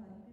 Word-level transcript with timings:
life. 0.00 0.25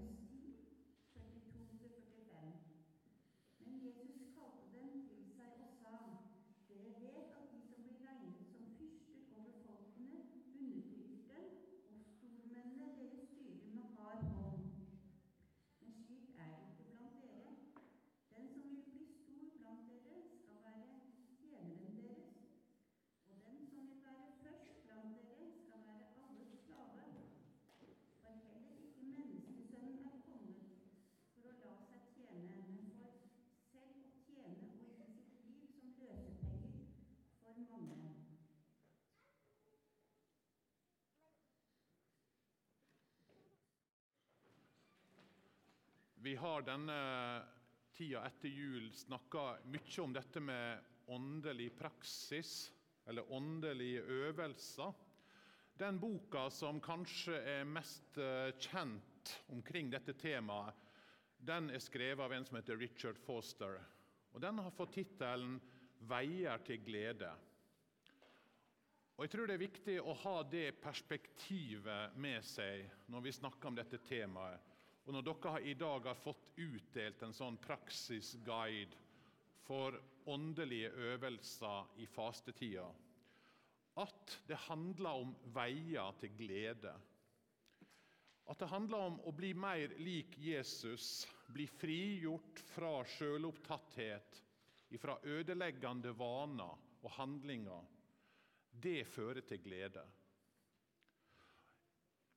Vi 46.24 46.36
har 46.36 46.62
denne 46.64 46.96
tida 47.92 48.22
etter 48.24 48.48
jul 48.48 48.86
snakka 48.96 49.42
mye 49.68 49.98
om 50.00 50.14
dette 50.16 50.40
med 50.40 50.86
åndelig 51.12 51.74
praksis, 51.76 52.72
eller 53.04 53.28
åndelige 53.28 54.06
øvelser. 54.08 54.94
Den 55.76 56.00
boka 56.00 56.46
som 56.48 56.80
kanskje 56.80 57.42
er 57.58 57.68
mest 57.68 58.16
eh, 58.24 58.56
kjent 58.56 59.34
omkring 59.52 59.92
dette 59.92 60.16
temaet, 60.16 60.80
den 61.44 61.68
er 61.76 61.84
skrevet 61.84 62.24
av 62.24 62.32
en 62.32 62.48
som 62.48 62.56
heter 62.62 62.80
Richard 62.80 63.20
Foster. 63.26 63.82
Og 64.32 64.40
Den 64.42 64.64
har 64.64 64.72
fått 64.72 64.96
tittelen 64.96 65.60
'Veier 66.00 66.64
til 66.64 66.80
glede'. 66.88 67.36
Og 69.18 69.26
Jeg 69.26 69.30
tror 69.30 69.48
det 69.48 69.54
er 69.60 69.68
viktig 69.68 70.00
å 70.02 70.16
ha 70.24 70.44
det 70.44 70.70
perspektivet 70.80 72.16
med 72.16 72.46
seg 72.48 72.88
når 73.12 73.28
vi 73.28 73.40
snakker 73.42 73.68
om 73.68 73.76
dette 73.76 74.00
temaet. 74.08 74.73
Og 75.04 75.16
når 75.16 75.26
dere 75.28 75.62
i 75.68 75.74
dag 75.76 76.06
har 76.08 76.20
fått 76.20 76.46
utdelt 76.64 77.24
en 77.26 77.36
sånn 77.36 77.58
praksisguide 77.64 78.96
for 79.66 79.98
åndelige 80.32 80.92
øvelser 81.12 81.90
i 82.04 82.08
fastetida, 82.08 82.86
at 84.00 84.38
det 84.48 84.58
handler 84.70 85.26
om 85.26 85.34
veier 85.54 86.16
til 86.22 86.32
glede. 86.40 86.94
At 88.50 88.60
det 88.60 88.72
handler 88.72 89.10
om 89.10 89.20
å 89.28 89.34
bli 89.36 89.52
mer 89.56 89.94
lik 90.04 90.38
Jesus, 90.42 91.28
bli 91.54 91.68
frigjort 91.70 92.64
fra 92.74 92.96
sjølopptatthet, 93.18 94.40
fra 95.02 95.16
ødeleggende 95.26 96.12
vaner 96.16 96.82
og 97.02 97.14
handlinger. 97.16 97.86
Det 98.84 99.02
fører 99.10 99.42
til 99.48 99.62
glede. 99.64 100.04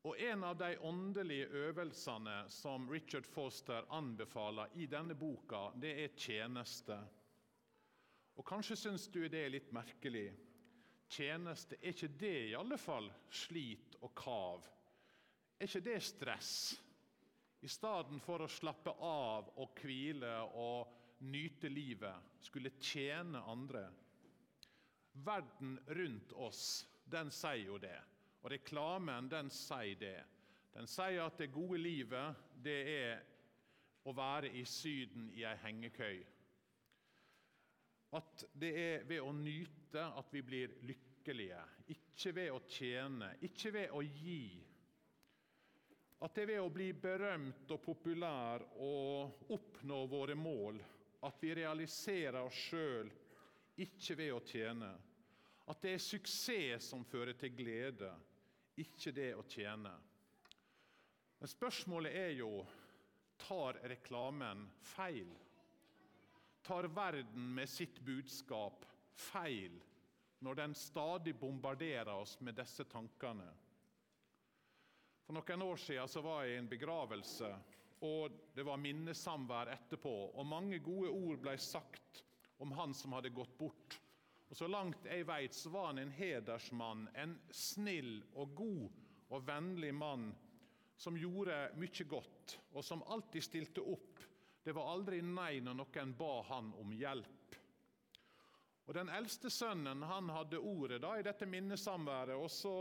Og 0.07 0.21
En 0.23 0.45
av 0.45 0.55
de 0.57 0.77
åndelige 0.79 1.49
øvelsene 1.67 2.45
som 2.49 2.85
Richard 2.91 3.27
Foster 3.27 3.89
anbefaler 3.91 4.71
i 4.79 4.87
denne 4.87 5.17
boka, 5.19 5.73
det 5.75 5.97
er 6.05 6.15
tjeneste. 6.15 6.99
Og 8.39 8.47
Kanskje 8.47 8.77
syns 8.79 9.09
du 9.11 9.25
det 9.27 9.41
er 9.43 9.51
litt 9.51 9.73
merkelig. 9.75 10.29
Tjeneste, 11.11 11.81
er 11.83 11.91
ikke 11.91 12.13
det 12.23 12.35
i 12.53 12.55
alle 12.55 12.79
fall 12.79 13.11
slit 13.35 13.99
og 13.99 14.15
kav? 14.15 14.71
Er 15.59 15.67
ikke 15.67 15.85
det 15.89 15.99
stress? 16.07 16.55
I 17.67 17.69
stedet 17.73 18.23
for 18.23 18.45
å 18.45 18.51
slappe 18.51 18.95
av 19.03 19.51
og 19.59 19.79
hvile 19.81 20.37
og 20.55 21.23
nyte 21.27 21.71
livet, 21.73 22.37
skulle 22.47 22.77
tjene 22.79 23.43
andre. 23.51 23.89
Verden 25.27 25.81
rundt 25.99 26.35
oss, 26.47 26.85
den 27.11 27.33
sier 27.35 27.73
jo 27.73 27.81
det. 27.83 27.97
Og 28.47 28.53
reklamen, 28.53 29.27
den 29.27 29.49
sier 29.51 29.99
det. 29.99 30.21
Den 30.71 30.87
sier 30.87 31.25
at 31.25 31.41
det 31.41 31.49
gode 31.51 31.81
livet, 31.83 32.45
det 32.63 32.77
er 32.93 33.25
å 34.07 34.13
være 34.15 34.53
i 34.55 34.61
Syden 34.71 35.33
i 35.35 35.43
ei 35.43 35.57
hengekøy. 35.65 36.21
At 38.15 38.45
det 38.55 38.71
er 38.79 39.03
ved 39.09 39.25
å 39.25 39.33
nyte 39.35 40.05
at 40.21 40.31
vi 40.31 40.45
blir 40.47 40.77
lykkelige, 40.87 41.59
ikke 41.91 42.35
ved 42.37 42.53
å 42.55 42.61
tjene, 42.71 43.33
ikke 43.49 43.73
ved 43.75 43.97
å 43.99 44.05
gi. 44.07 44.45
At 46.23 46.39
det 46.39 46.47
er 46.47 46.53
ved 46.53 46.63
å 46.69 46.71
bli 46.71 46.87
berømt 46.95 47.75
og 47.75 47.83
populær 47.83 48.63
og 48.79 49.51
oppnå 49.59 50.05
våre 50.15 50.39
mål, 50.39 50.79
at 51.27 51.43
vi 51.43 51.51
realiserer 51.59 52.39
oss 52.45 52.63
sjøl, 52.69 53.11
ikke 53.83 54.21
ved 54.23 54.33
å 54.39 54.41
tjene. 54.47 54.95
At 55.67 55.83
det 55.83 55.97
er 55.97 56.07
suksess 56.07 56.93
som 56.95 57.03
fører 57.11 57.35
til 57.35 57.59
glede, 57.59 58.15
ikke 58.77 59.13
det 59.17 59.33
å 59.37 59.45
tjene. 59.49 59.93
Men 61.41 61.51
spørsmålet 61.53 62.17
er 62.17 62.33
jo 62.39 62.51
tar 63.41 63.81
reklamen 63.89 64.65
feil 64.95 65.35
tar 66.67 66.83
verden 66.83 67.55
med 67.55 67.69
sitt 67.69 68.01
budskap 68.01 68.87
feil 69.15 69.77
når 70.43 70.59
den 70.59 70.75
stadig 70.75 71.37
bombarderer 71.39 72.11
oss 72.15 72.35
med 72.41 72.57
disse 72.59 72.85
tankene. 72.91 73.47
For 75.27 75.37
Noen 75.37 75.63
år 75.63 75.79
siden 75.81 76.25
var 76.27 76.43
jeg 76.45 76.57
i 76.57 76.59
en 76.61 76.71
begravelse, 76.71 77.51
og 78.07 78.35
det 78.55 78.67
var 78.67 78.83
minnesamvær 78.83 79.71
etterpå. 79.77 80.13
og 80.35 80.47
Mange 80.47 80.79
gode 80.83 81.11
ord 81.11 81.41
ble 81.43 81.55
sagt 81.59 82.23
om 82.63 82.75
han 82.75 82.95
som 82.95 83.15
hadde 83.17 83.35
gått 83.35 83.55
bort. 83.59 83.99
Og 84.49 84.57
Så 84.57 84.69
langt 84.71 85.05
jeg 85.05 85.27
vet, 85.27 85.55
så 85.55 85.71
var 85.71 85.87
han 85.87 85.99
en 85.99 86.15
hedersmann, 86.15 87.09
en 87.15 87.39
snill 87.51 88.21
og 88.35 88.55
god 88.55 88.89
og 89.35 89.47
vennlig 89.47 89.95
mann 89.95 90.31
som 90.97 91.17
gjorde 91.19 91.57
mye 91.77 92.07
godt, 92.09 92.59
og 92.73 92.85
som 92.85 93.03
alltid 93.11 93.45
stilte 93.45 93.83
opp 93.83 94.23
det 94.67 94.75
var 94.75 94.89
aldri 94.91 95.21
nei 95.23 95.61
når 95.63 95.77
noen 95.79 96.13
ba 96.19 96.41
han 96.49 96.73
om 96.81 96.91
hjelp. 96.91 97.59
Og 98.87 98.95
Den 98.95 99.11
eldste 99.15 99.51
sønnen 99.51 100.03
han 100.03 100.31
hadde 100.35 100.59
ordet 100.59 100.99
da 101.03 101.13
i 101.19 101.23
dette 101.23 101.47
minnesamværet, 101.47 102.35
og 102.35 102.51
så 102.51 102.73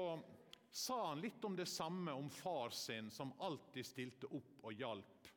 sa 0.74 0.98
han 1.12 1.22
litt 1.22 1.46
om 1.46 1.54
det 1.58 1.68
samme 1.70 2.14
om 2.14 2.30
far 2.34 2.74
sin, 2.74 3.12
som 3.14 3.36
alltid 3.38 3.86
stilte 3.86 4.30
opp 4.34 4.66
og 4.66 4.74
hjalp. 4.74 5.30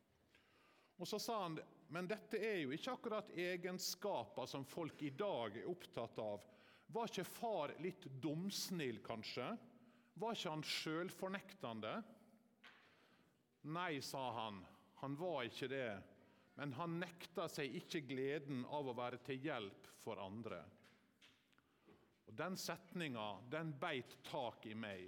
Og 0.96 1.08
Så 1.08 1.20
sa 1.20 1.42
han 1.42 1.60
men 1.94 2.08
dette 2.10 2.40
er 2.40 2.60
jo 2.62 2.74
ikke 2.74 2.94
akkurat 2.94 3.32
egenskaper 3.32 4.48
som 4.50 4.66
folk 4.68 5.02
i 5.02 5.12
dag 5.16 5.56
er 5.56 5.70
opptatt 5.70 6.20
av. 6.20 6.44
Var 6.92 7.10
ikke 7.10 7.24
far 7.28 7.72
litt 7.84 8.06
dumsnill, 8.22 9.00
kanskje? 9.04 9.48
Var 10.18 10.36
ikke 10.36 10.52
han 10.52 10.64
sjølfornektende? 10.64 11.96
Nei, 13.72 13.98
sa 14.04 14.30
han. 14.36 14.62
Han 15.00 15.16
var 15.20 15.44
ikke 15.48 15.68
det 15.70 15.90
men 16.58 16.72
han 16.74 16.96
nekta 16.98 17.44
seg 17.46 17.70
ikke 17.78 18.00
gleden 18.08 18.64
av 18.74 18.88
å 18.90 18.94
være 18.98 19.20
til 19.22 19.38
hjelp 19.46 19.84
for 20.02 20.18
andre. 20.18 20.58
Og 22.26 22.34
Den 22.34 22.58
setninga 22.58 23.26
den 23.52 23.70
beit 23.78 24.16
tak 24.26 24.66
i 24.66 24.74
meg. 24.74 25.04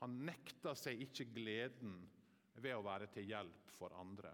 Han 0.00 0.16
nekta 0.24 0.72
seg 0.72 1.02
ikke 1.04 1.26
gleden 1.36 1.98
ved 2.56 2.72
å 2.72 2.86
være 2.86 3.10
til 3.12 3.28
hjelp 3.28 3.74
for 3.76 3.92
andre. 4.00 4.32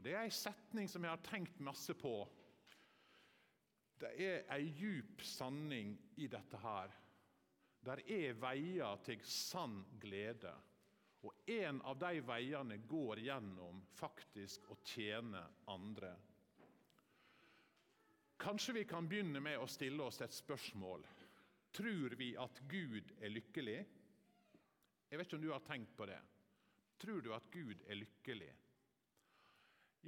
Og 0.00 0.04
Det 0.06 0.14
er 0.16 0.22
ei 0.24 0.32
setning 0.32 0.86
som 0.88 1.04
jeg 1.04 1.12
har 1.12 1.20
tenkt 1.20 1.58
masse 1.60 1.92
på. 1.92 2.14
Det 4.00 4.14
er 4.16 4.46
ei 4.54 4.70
djup 4.72 5.20
sanning 5.28 5.90
i 6.16 6.24
dette 6.32 6.56
her. 6.62 6.94
Der 7.84 8.00
er 8.08 8.38
veier 8.40 9.02
til 9.04 9.20
sann 9.28 9.82
glede. 10.00 10.54
Og 11.20 11.50
en 11.52 11.82
av 11.84 11.98
de 12.00 12.22
veiene 12.24 12.78
går 12.88 13.20
gjennom 13.26 13.82
faktisk 13.98 14.70
å 14.72 14.78
tjene 14.88 15.44
andre. 15.68 16.14
Kanskje 18.40 18.78
vi 18.78 18.86
kan 18.88 19.04
begynne 19.04 19.44
med 19.44 19.60
å 19.60 19.68
stille 19.68 20.08
oss 20.08 20.22
et 20.24 20.32
spørsmål. 20.32 21.04
Tror 21.76 22.16
vi 22.16 22.30
at 22.40 22.64
Gud 22.72 23.12
er 23.20 23.36
lykkelig? 23.36 23.76
Jeg 25.12 25.20
vet 25.20 25.28
ikke 25.28 25.42
om 25.42 25.44
du 25.44 25.52
har 25.52 25.68
tenkt 25.68 25.92
på 26.00 26.08
det. 26.08 26.22
Tror 27.04 27.20
du 27.20 27.34
at 27.36 27.52
Gud 27.52 27.84
er 27.84 28.00
lykkelig? 28.00 28.52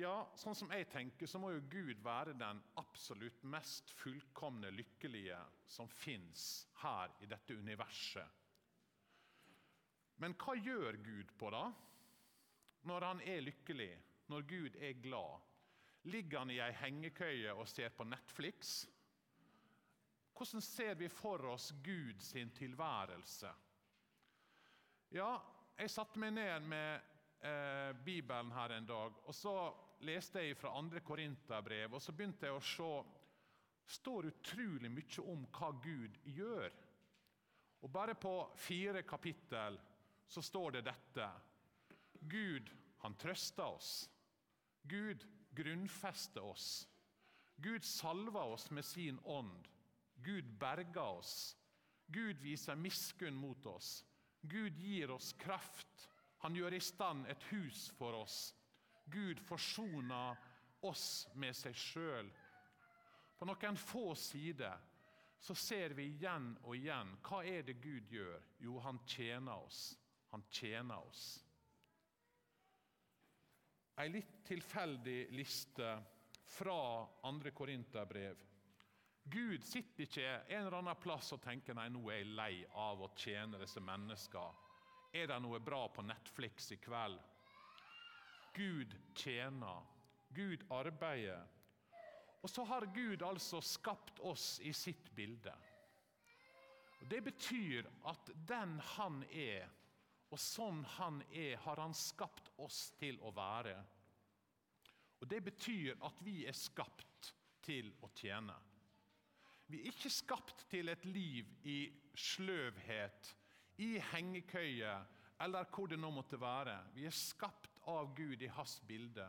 Ja, 0.00 0.14
sånn 0.40 0.56
som 0.56 0.70
jeg 0.72 0.86
tenker, 0.88 1.28
så 1.28 1.36
må 1.38 1.50
jo 1.52 1.64
Gud 1.68 1.98
være 2.04 2.32
den 2.38 2.62
absolutt 2.80 3.42
mest 3.44 3.92
fullkomne 3.98 4.70
lykkelige 4.72 5.40
som 5.68 5.90
fins 5.92 6.66
her 6.80 7.12
i 7.20 7.28
dette 7.28 7.58
universet 7.58 8.42
men 10.22 10.36
hva 10.38 10.54
gjør 10.54 11.00
Gud 11.02 11.30
på 11.38 11.50
da? 11.50 11.64
Når 12.86 13.06
han 13.08 13.20
er 13.26 13.42
lykkelig, 13.42 13.92
når 14.30 14.44
Gud 14.46 14.76
er 14.78 15.00
glad? 15.02 15.48
Ligger 16.10 16.42
han 16.42 16.50
i 16.50 16.60
ei 16.62 16.72
hengekøye 16.78 17.54
og 17.54 17.66
ser 17.70 17.90
på 17.94 18.06
Netflix? 18.06 18.84
Hvordan 20.32 20.62
ser 20.64 20.94
vi 20.98 21.08
for 21.10 21.42
oss 21.50 21.72
Gud 21.84 22.22
sin 22.22 22.50
tilværelse? 22.54 23.50
Ja, 25.14 25.34
jeg 25.78 25.90
satte 25.90 26.22
meg 26.22 26.34
ned 26.38 26.70
med 26.70 27.11
eh, 27.42 27.92
Bibelen 28.04 28.52
her 28.52 28.76
en 28.76 28.86
dag, 28.86 29.18
og 29.26 29.34
så 29.34 29.56
leste 30.06 30.42
jeg 30.42 30.56
fra 30.56 30.76
andre 30.78 31.00
Korinterbrev, 31.00 31.94
og 31.94 32.02
så 32.02 32.12
begynte 32.12 32.46
jeg 32.46 32.56
å 32.56 32.64
se 32.64 32.92
står 33.92 34.30
utrolig 34.30 34.90
mye 34.90 35.24
om 35.28 35.44
hva 35.52 35.72
Gud 35.82 36.18
gjør. 36.24 36.70
Og 37.82 37.90
Bare 37.90 38.14
på 38.14 38.34
fire 38.56 39.02
kapittel 39.02 39.78
så 40.28 40.42
står 40.42 40.78
det 40.78 40.84
dette. 40.86 41.28
Gud, 42.30 42.70
han 43.02 43.16
trøster 43.18 43.64
oss. 43.64 44.10
Gud 44.88 45.26
grunnfester 45.54 46.44
oss. 46.46 46.88
Gud 47.62 47.84
salver 47.84 48.54
oss 48.54 48.70
med 48.70 48.84
sin 48.86 49.18
ånd. 49.24 49.68
Gud 50.22 50.56
berger 50.58 51.18
oss. 51.18 51.56
Gud 52.06 52.40
viser 52.42 52.74
miskunn 52.74 53.34
mot 53.34 53.66
oss. 53.66 54.04
Gud 54.42 54.78
gir 54.78 55.10
oss 55.10 55.32
kraft. 55.32 56.08
Han 56.42 56.56
gjør 56.58 56.74
i 56.74 56.80
stand 56.82 57.26
et 57.30 57.44
hus 57.52 57.86
for 57.98 58.18
oss. 58.18 58.54
Gud 59.12 59.40
forsoner 59.46 60.38
oss 60.82 61.28
med 61.38 61.54
seg 61.54 61.76
sjøl. 61.78 62.30
På 63.38 63.46
noen 63.46 63.78
få 63.78 64.12
sider 64.18 64.78
så 65.42 65.54
ser 65.58 65.94
vi 65.98 66.06
igjen 66.12 66.52
og 66.62 66.76
igjen 66.76 67.16
hva 67.26 67.42
er 67.46 67.64
det 67.66 67.80
Gud 67.82 68.10
gjør? 68.14 68.42
Jo, 68.62 68.78
han 68.82 69.00
tjener 69.06 69.64
oss. 69.66 69.92
Han 70.30 70.44
tjener 70.50 71.02
oss. 71.02 71.24
ei 74.00 74.08
litt 74.08 74.38
tilfeldig 74.48 75.28
liste 75.36 75.88
fra 76.48 77.06
andre 77.28 77.50
Korinterbrev. 77.54 78.38
Gud 79.22 79.62
sitter 79.62 80.06
ikke 80.06 80.30
en 80.48 80.64
eller 80.64 80.78
annen 80.78 80.98
plass 80.98 81.30
og 81.36 81.42
tenker 81.44 81.76
nei, 81.76 81.88
nå 81.92 82.02
er 82.10 82.22
jeg 82.22 82.32
lei 82.34 82.54
av 82.74 83.04
å 83.04 83.10
tjene 83.14 83.60
disse 83.60 83.82
menneskene. 83.84 84.61
Er 85.12 85.28
det 85.28 85.40
noe 85.44 85.60
bra 85.60 85.84
på 85.92 86.02
Netflix 86.08 86.70
i 86.72 86.78
kveld? 86.80 87.18
Gud 88.56 88.94
tjener. 89.14 89.84
Gud 90.32 90.64
arbeider. 90.72 91.44
Og 92.42 92.50
så 92.50 92.64
har 92.64 92.88
Gud 92.94 93.22
altså 93.22 93.60
skapt 93.60 94.20
oss 94.24 94.56
i 94.64 94.72
sitt 94.72 95.10
bilde. 95.14 95.52
Det 97.10 97.20
betyr 97.24 97.86
at 98.08 98.30
den 98.48 98.78
han 98.94 99.20
er, 99.28 99.68
og 100.32 100.40
sånn 100.40 100.80
han 100.96 101.20
er, 101.28 101.58
har 101.60 101.82
han 101.82 101.94
skapt 101.94 102.48
oss 102.62 102.86
til 102.98 103.20
å 103.20 103.34
være. 103.36 103.76
Og 105.20 105.28
Det 105.28 105.42
betyr 105.44 106.00
at 106.02 106.24
vi 106.24 106.46
er 106.48 106.56
skapt 106.56 107.34
til 107.62 107.92
å 108.02 108.10
tjene. 108.16 108.56
Vi 109.68 109.82
er 109.82 109.92
ikke 109.92 110.10
skapt 110.10 110.64
til 110.72 110.88
et 110.88 111.04
liv 111.06 111.52
i 111.68 111.78
sløvhet, 112.18 113.36
i 113.82 113.90
hengekøye 114.12 114.94
eller 115.42 115.66
hvor 115.74 115.90
det 115.90 115.98
nå 115.98 116.10
måtte 116.14 116.38
være. 116.40 116.76
Vi 116.94 117.06
er 117.08 117.16
skapt 117.16 117.80
av 117.90 118.12
Gud 118.14 118.42
i 118.42 118.50
hans 118.54 118.76
bilde 118.86 119.26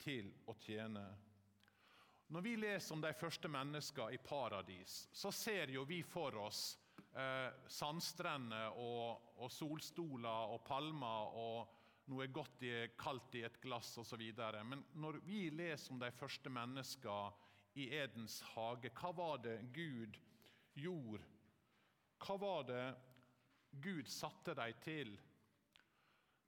til 0.00 0.30
å 0.48 0.54
tjene. 0.64 1.04
Når 2.32 2.44
vi 2.46 2.54
leser 2.56 2.94
om 2.96 3.02
de 3.04 3.12
første 3.12 3.50
menneskene 3.52 4.16
i 4.16 4.22
paradis, 4.24 5.02
så 5.12 5.32
ser 5.34 5.74
jo 5.74 5.84
vi 5.84 6.00
for 6.06 6.38
oss 6.40 6.62
eh, 7.12 7.50
sandstrender 7.68 8.78
og, 8.80 9.34
og, 9.36 9.50
solstoler 9.52 10.54
og 10.54 10.64
palmer 10.64 11.36
og 11.36 11.78
noe 12.08 12.26
godt 12.32 12.64
i, 12.64 12.72
kaldt 12.98 13.36
i 13.36 13.44
et 13.44 13.60
glass 13.60 13.92
osv. 14.00 14.24
Men 14.64 14.86
når 14.96 15.20
vi 15.26 15.44
leser 15.52 15.92
om 15.92 16.00
de 16.00 16.10
første 16.16 16.48
menneskene 16.48 17.50
i 17.76 17.90
Edens 18.00 18.40
hage, 18.54 18.88
hva 18.96 19.12
var 19.16 19.44
det 19.44 19.58
Gud 19.76 20.16
gjorde? 20.80 21.28
Hva 22.22 22.40
var 22.40 22.64
det 22.68 22.84
Gud 23.72 24.08
satte 24.08 24.54
dem 24.58 24.80
til? 24.84 25.12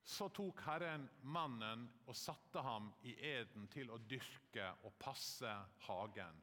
Så 0.05 0.29
tok 0.37 0.61
Herren 0.67 1.07
mannen 1.23 1.87
og 2.05 2.17
satte 2.17 2.61
ham 2.61 2.91
i 3.09 3.15
eden 3.25 3.71
til 3.73 3.93
å 3.95 4.01
dyrke 4.05 4.69
og 4.85 4.99
passe 5.01 5.55
hagen 5.87 6.43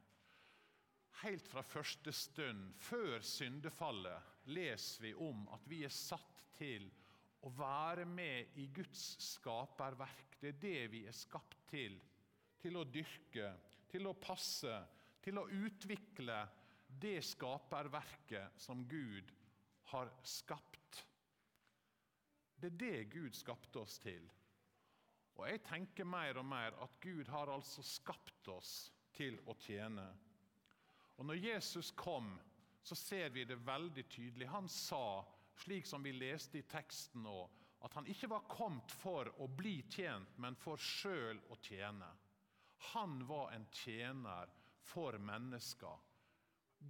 helt 1.22 1.48
fra 1.48 1.62
første 1.62 2.12
stund, 2.14 2.72
før 2.82 3.22
syndefallet, 3.26 4.30
leser 4.50 5.06
vi 5.06 5.12
om 5.22 5.44
at 5.54 5.66
vi 5.70 5.82
er 5.86 5.94
satt 5.94 6.42
til 6.58 6.88
å 7.46 7.50
være 7.54 8.06
med 8.06 8.58
i 8.58 8.68
Guds 8.74 9.04
skaperverk. 9.22 10.38
Det 10.40 10.52
er 10.54 10.62
det 10.62 10.80
vi 10.92 11.04
er 11.06 11.16
skapt 11.16 11.60
til. 11.70 11.98
Til 12.62 12.78
å 12.78 12.86
dyrke, 12.86 13.52
til 13.90 14.06
å 14.10 14.16
passe, 14.18 14.74
til 15.22 15.38
å 15.38 15.46
utvikle 15.46 16.40
det 17.02 17.20
skaperverket 17.26 18.58
som 18.62 18.84
Gud 18.90 19.30
har 19.92 20.10
skapt. 20.26 21.02
Det 22.56 22.70
er 22.72 22.78
det 22.78 23.10
Gud 23.12 23.34
skapte 23.36 23.82
oss 23.82 23.98
til. 24.02 24.24
Og 25.38 25.46
jeg 25.48 25.62
tenker 25.66 26.06
mer 26.06 26.38
og 26.38 26.46
mer 26.46 26.76
at 26.84 26.98
Gud 27.02 27.28
har 27.32 27.50
altså 27.50 27.82
skapt 27.82 28.48
oss 28.52 28.92
til 29.16 29.38
å 29.48 29.56
tjene. 29.58 30.04
Og 31.16 31.26
Når 31.26 31.40
Jesus 31.40 31.90
kom, 31.96 32.34
så 32.82 32.94
ser 32.98 33.30
vi 33.30 33.44
det 33.44 33.60
veldig 33.66 34.04
tydelig. 34.10 34.48
Han 34.50 34.68
sa, 34.68 35.22
slik 35.64 35.86
som 35.86 36.02
vi 36.02 36.12
leste 36.16 36.58
i 36.58 36.66
teksten 36.68 37.22
nå, 37.22 37.36
at 37.82 37.94
han 37.98 38.06
ikke 38.06 38.30
var 38.30 38.46
kommet 38.50 38.94
for 39.02 39.28
å 39.42 39.48
bli 39.50 39.80
tjent, 39.90 40.36
men 40.38 40.56
for 40.58 40.78
sjøl 40.78 41.40
å 41.50 41.58
tjene. 41.62 42.08
Han 42.92 43.22
var 43.26 43.52
en 43.54 43.66
tjener 43.74 44.50
for 44.86 45.18
mennesker. 45.18 45.98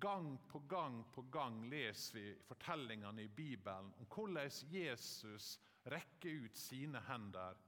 Gang 0.00 0.38
på 0.48 0.58
gang 0.58 1.04
på 1.12 1.22
gang 1.22 1.64
leser 1.70 2.18
vi 2.18 2.36
fortellingene 2.46 3.22
i 3.22 3.28
Bibelen 3.28 3.92
om 3.98 4.08
hvordan 4.08 4.50
Jesus 4.70 5.58
rekker 5.84 6.46
ut 6.46 6.56
sine 6.56 7.00
hender 7.06 7.58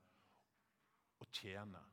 og 1.20 1.28
tjener. 1.30 1.84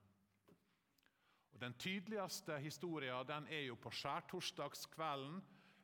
Den 1.61 1.73
tydeligste 1.77 2.57
historien 2.57 3.27
den 3.27 3.47
er 3.53 3.67
jo 3.67 3.75
på 3.77 3.91
skjærtorsdagskvelden. 3.93 5.41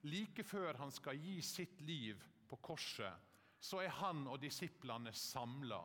Like 0.08 0.44
før 0.44 0.78
han 0.80 0.92
skal 0.94 1.20
gi 1.22 1.42
sitt 1.42 1.82
liv 1.82 2.22
på 2.50 2.58
korset, 2.64 3.14
så 3.60 3.82
er 3.84 3.94
han 4.00 4.24
og 4.30 4.40
disiplene 4.42 5.14
samla. 5.14 5.82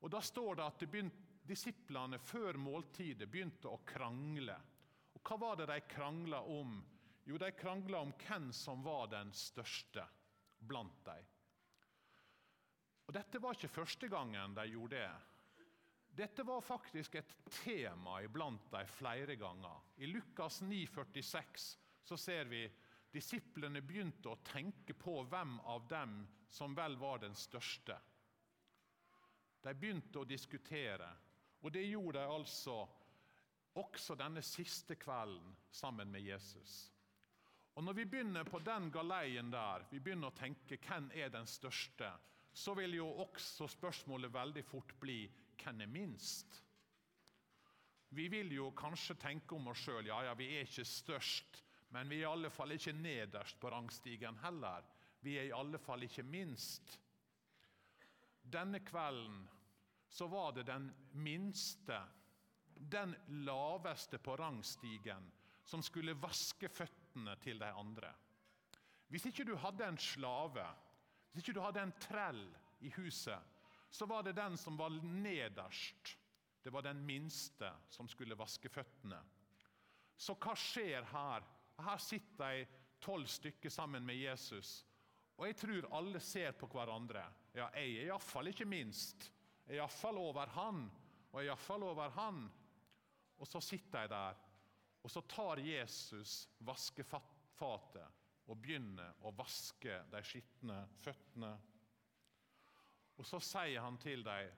Og 0.00 0.10
Da 0.10 0.20
står 0.20 0.54
det 0.58 0.66
at 0.66 0.84
disiplene 1.48 2.18
før 2.18 2.56
måltidet 2.60 3.28
begynte 3.30 3.68
å 3.68 3.80
krangle. 3.86 4.56
Og 5.14 5.20
Hva 5.22 5.36
var 5.40 5.56
det 5.56 5.68
de 5.70 5.80
krangla 5.88 6.40
om? 6.40 6.78
Jo, 7.28 7.36
de 7.36 7.50
krangla 7.52 7.98
om 8.00 8.12
hvem 8.16 8.52
som 8.56 8.80
var 8.82 9.10
den 9.12 9.28
største 9.36 10.06
blant 10.64 11.02
dem. 11.04 11.26
Og 13.04 13.12
Dette 13.12 13.40
var 13.44 13.56
ikke 13.56 13.68
første 13.68 14.08
gangen 14.08 14.56
de 14.56 14.64
gjorde 14.70 14.96
det. 14.96 15.10
Dette 16.22 16.42
var 16.48 16.64
faktisk 16.64 17.20
et 17.20 17.36
tema 17.60 18.22
iblant 18.24 18.72
dem 18.72 18.88
flere 18.96 19.36
ganger. 19.36 19.76
I 20.00 20.08
Lukas 20.08 20.62
9, 20.64 20.80
46 20.88 21.68
så 22.08 22.16
ser 22.16 22.48
vi 22.48 22.64
disiplene 23.12 23.84
begynte 23.84 24.32
å 24.32 24.40
tenke 24.48 24.96
på 24.96 25.20
hvem 25.28 25.58
av 25.68 25.84
dem 25.88 26.22
som 26.48 26.72
vel 26.74 26.96
var 26.96 27.20
den 27.28 27.36
største. 27.36 28.00
De 29.60 29.74
begynte 29.76 30.24
å 30.24 30.28
diskutere, 30.28 31.12
og 31.60 31.76
det 31.76 31.84
gjorde 31.90 32.24
de 32.24 32.36
altså 32.40 32.82
også 33.78 34.16
denne 34.16 34.40
siste 34.42 34.96
kvelden 34.96 35.52
sammen 35.70 36.08
med 36.08 36.24
Jesus. 36.24 36.86
Og 37.78 37.84
Når 37.84 37.94
vi 37.94 38.04
begynner 38.10 38.42
på 38.42 38.58
den 38.58 38.88
galeien 38.90 39.52
der, 39.52 39.84
vi 39.90 40.00
begynner 40.02 40.32
å 40.32 40.34
tenke 40.34 40.80
hvem 40.82 41.12
er 41.14 41.28
den 41.30 41.46
største, 41.46 42.08
så 42.50 42.74
vil 42.74 42.96
jo 42.96 43.06
også 43.22 43.68
spørsmålet 43.70 44.34
veldig 44.34 44.64
fort 44.66 44.96
bli 44.98 45.20
hvem 45.62 45.84
er 45.84 45.92
minst? 45.92 46.56
Vi 48.18 48.26
vil 48.34 48.50
jo 48.56 48.72
kanskje 48.74 49.14
tenke 49.22 49.54
om 49.54 49.70
oss 49.70 49.84
sjøl 49.84 50.10
ja, 50.10 50.18
ja, 50.26 50.34
vi 50.34 50.50
er 50.56 50.66
ikke 50.66 50.88
størst, 50.90 51.62
men 51.94 52.10
vi 52.10 52.18
er 52.18 52.26
i 52.26 52.32
alle 52.32 52.50
fall 52.50 52.74
ikke 52.74 52.98
nederst 52.98 53.62
på 53.62 53.70
rangstigen 53.70 54.42
heller. 54.42 54.82
Vi 55.22 55.38
er 55.38 55.46
i 55.46 55.54
alle 55.54 55.78
fall 55.78 56.02
ikke 56.02 56.26
minst. 56.26 56.98
Denne 58.42 58.82
kvelden 58.82 59.44
så 60.10 60.26
var 60.26 60.56
det 60.56 60.66
den 60.66 60.90
minste, 61.14 62.02
den 62.74 63.14
laveste 63.46 64.18
på 64.18 64.34
rangstigen, 64.34 65.30
som 65.62 65.78
skulle 65.84 66.18
vaske 66.18 66.66
føttene 66.66 66.97
til 67.42 67.60
de 67.60 67.70
andre. 67.70 68.12
Hvis 69.08 69.26
ikke 69.26 69.46
du 69.48 69.54
hadde 69.56 69.86
en 69.88 69.98
slave, 69.98 70.64
hvis 71.32 71.44
ikke 71.44 71.56
du 71.56 71.64
hadde 71.64 71.82
en 71.82 71.94
trell 72.00 72.42
i 72.84 72.90
huset, 72.96 73.40
så 73.90 74.06
var 74.06 74.22
det 74.22 74.36
den 74.36 74.56
som 74.56 74.76
var 74.78 74.92
nederst. 75.02 76.18
Det 76.62 76.72
var 76.72 76.84
den 76.84 77.00
minste 77.06 77.70
som 77.90 78.08
skulle 78.08 78.36
vaske 78.36 78.68
føttene. 78.68 79.20
Så 80.18 80.34
hva 80.34 80.54
skjer 80.58 81.06
her? 81.08 81.46
Her 81.78 82.02
sitter 82.02 82.58
de 82.58 82.66
tolv 83.00 83.28
stykker 83.30 83.70
sammen 83.70 84.04
med 84.04 84.18
Jesus. 84.18 84.82
Og 85.38 85.46
jeg 85.46 85.56
tror 85.60 85.88
alle 85.94 86.20
ser 86.20 86.52
på 86.58 86.66
hverandre. 86.72 87.22
Ja, 87.54 87.68
jeg 87.78 87.94
er 88.02 88.08
iallfall 88.08 88.50
ikke 88.50 88.66
minst. 88.66 89.30
Jeg 89.66 89.76
er 89.76 89.82
iallfall 89.82 90.18
over 90.18 90.50
han, 90.56 90.88
og 91.30 91.44
iallfall 91.44 91.86
over 91.86 92.10
han. 92.18 92.42
Og 93.38 93.46
så 93.46 93.62
sitter 93.62 94.08
de 94.08 94.14
der, 94.14 94.40
og 95.02 95.12
så 95.12 95.22
tar 95.30 95.60
Jesus 95.62 96.48
vaskefatet 96.66 98.24
og 98.48 98.56
begynner 98.62 99.18
å 99.26 99.32
vaske 99.36 100.00
de 100.12 100.22
skitne 100.24 100.80
føttene. 101.02 101.52
Og 103.18 103.26
så 103.26 103.40
sier 103.42 103.82
han 103.82 103.98
til 104.00 104.24
dem 104.26 104.54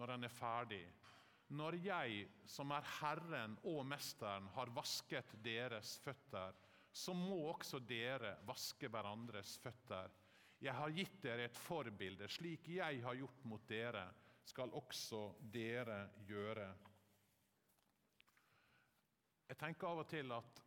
når 0.00 0.14
han 0.14 0.24
er 0.26 0.32
ferdig 0.32 0.84
Når 1.50 1.76
jeg, 1.82 2.26
som 2.46 2.70
er 2.70 2.86
Herren 3.00 3.56
og 3.66 3.82
Mesteren, 3.86 4.46
har 4.54 4.70
vasket 4.70 5.32
deres 5.42 5.96
føtter, 5.98 6.54
så 6.92 7.14
må 7.14 7.40
også 7.50 7.80
dere 7.82 8.36
vaske 8.46 8.86
hverandres 8.86 9.56
føtter. 9.58 10.10
Jeg 10.62 10.76
har 10.76 10.94
gitt 10.94 11.16
dere 11.24 11.48
et 11.48 11.58
forbilde. 11.58 12.28
Slik 12.30 12.68
jeg 12.70 13.02
har 13.02 13.18
gjort 13.18 13.44
mot 13.50 13.66
dere, 13.66 14.04
skal 14.46 14.70
også 14.78 15.24
dere 15.52 16.04
gjøre. 16.28 16.68
Jeg 19.50 19.58
tenker 19.58 19.90
av 19.90 20.04
og 20.04 20.08
til 20.08 20.30
at 20.32 20.62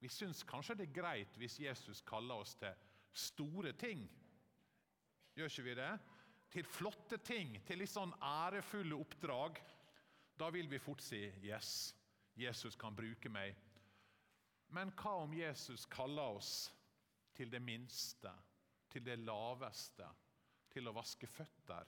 vi 0.00 0.08
syns 0.08 0.42
kanskje 0.48 0.78
det 0.80 0.88
er 0.88 0.96
greit 0.96 1.36
hvis 1.40 1.60
Jesus 1.60 2.00
kaller 2.08 2.40
oss 2.40 2.56
til 2.60 2.72
store 3.12 3.72
ting. 3.76 4.02
Gjør 5.36 5.52
ikke 5.52 5.68
vi 5.68 5.78
det? 5.78 5.92
til 6.54 6.66
flotte 6.70 7.18
ting, 7.26 7.56
til 7.66 7.80
litt 7.82 7.90
sånn 7.90 8.12
ærefulle 8.22 8.94
oppdrag, 8.94 9.58
da 10.38 10.50
vil 10.54 10.68
vi 10.70 10.78
fort 10.78 11.02
si 11.02 11.18
'yes, 11.42 11.94
Jesus 12.38 12.76
kan 12.76 12.94
bruke 12.94 13.28
meg'. 13.28 13.56
Men 14.68 14.92
hva 14.92 15.16
om 15.22 15.34
Jesus 15.34 15.86
kaller 15.86 16.38
oss 16.38 16.72
til 17.34 17.50
det 17.50 17.62
minste, 17.62 18.30
til 18.90 19.04
det 19.04 19.18
laveste, 19.18 20.06
til 20.70 20.88
å 20.88 20.94
vaske 20.94 21.26
føtter? 21.26 21.86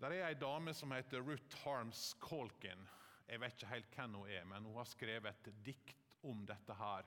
Der 0.00 0.10
er 0.10 0.28
ei 0.28 0.34
dame 0.38 0.74
som 0.74 0.92
heter 0.92 1.22
Ruth 1.22 1.60
Harms 1.64 2.14
Colkin. 2.20 2.88
Jeg 3.28 3.40
vet 3.40 3.54
ikke 3.56 3.70
helt 3.70 3.94
hvem 3.94 4.16
hun 4.18 4.30
er, 4.30 4.44
men 4.44 4.66
hun 4.66 4.76
har 4.76 4.88
skrevet 4.88 5.46
et 5.48 5.62
dikt 5.64 6.16
om 6.26 6.42
dette 6.46 6.74
her. 6.76 7.06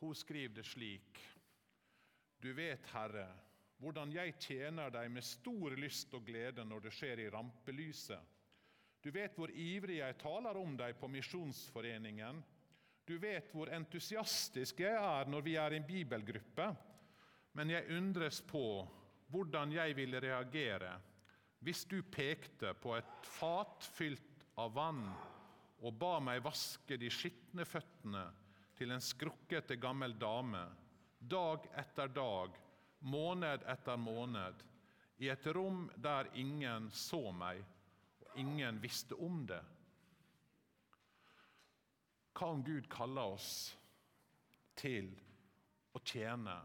Hun 0.00 0.14
skriver 0.14 0.54
det 0.54 0.66
slik. 0.66 1.20
Du 2.42 2.52
vet, 2.54 2.86
Herre, 2.92 3.26
hvordan 3.80 4.12
jeg 4.12 4.36
tjener 4.38 4.92
deg 4.92 5.10
med 5.10 5.24
stor 5.24 5.74
lyst 5.80 6.14
og 6.14 6.26
glede 6.26 6.64
når 6.68 6.86
det 6.86 6.92
skjer 6.94 7.24
i 7.24 7.30
rampelyset. 7.32 8.20
Du 9.04 9.10
vet 9.12 9.34
hvor 9.36 9.50
ivrig 9.50 9.98
jeg 9.98 10.16
taler 10.20 10.56
om 10.56 10.76
deg 10.76 10.96
på 11.00 11.08
Misjonsforeningen. 11.12 12.42
Du 13.04 13.18
vet 13.20 13.50
hvor 13.52 13.72
entusiastisk 13.72 14.80
jeg 14.80 14.94
er 14.96 15.28
når 15.28 15.44
vi 15.44 15.56
er 15.60 15.74
i 15.74 15.80
en 15.80 15.88
bibelgruppe. 15.88 16.68
Men 17.52 17.70
jeg 17.70 17.90
undres 17.96 18.40
på 18.48 18.64
hvordan 19.32 19.72
jeg 19.72 19.96
ville 19.96 20.22
reagere 20.22 20.94
hvis 21.64 21.84
du 21.88 22.02
pekte 22.02 22.74
på 22.76 22.92
et 22.98 23.28
fat 23.38 23.86
fylt 23.96 24.44
av 24.60 24.74
vann 24.76 25.06
og 25.84 25.96
ba 26.00 26.18
meg 26.22 26.42
vaske 26.44 26.98
de 27.00 27.10
skitne 27.12 27.64
føttene 27.68 28.24
til 28.78 28.92
en 28.92 29.02
skrukkete 29.02 29.76
gammel 29.80 30.16
dame, 30.18 30.64
dag 31.18 31.64
etter 31.80 32.10
dag, 32.12 32.56
måned 33.00 33.64
etter 33.70 34.00
måned, 34.00 34.62
i 35.22 35.30
et 35.30 35.46
rom 35.54 35.86
der 35.96 36.28
ingen 36.40 36.90
så 36.92 37.30
meg, 37.32 37.62
og 38.20 38.38
ingen 38.40 38.80
visste 38.82 39.16
om 39.20 39.44
det. 39.46 39.60
Hva 42.34 42.50
om 42.50 42.64
Gud 42.66 42.88
kaller 42.90 43.36
oss 43.36 43.52
til 44.74 45.12
å 45.94 46.02
tjene, 46.02 46.56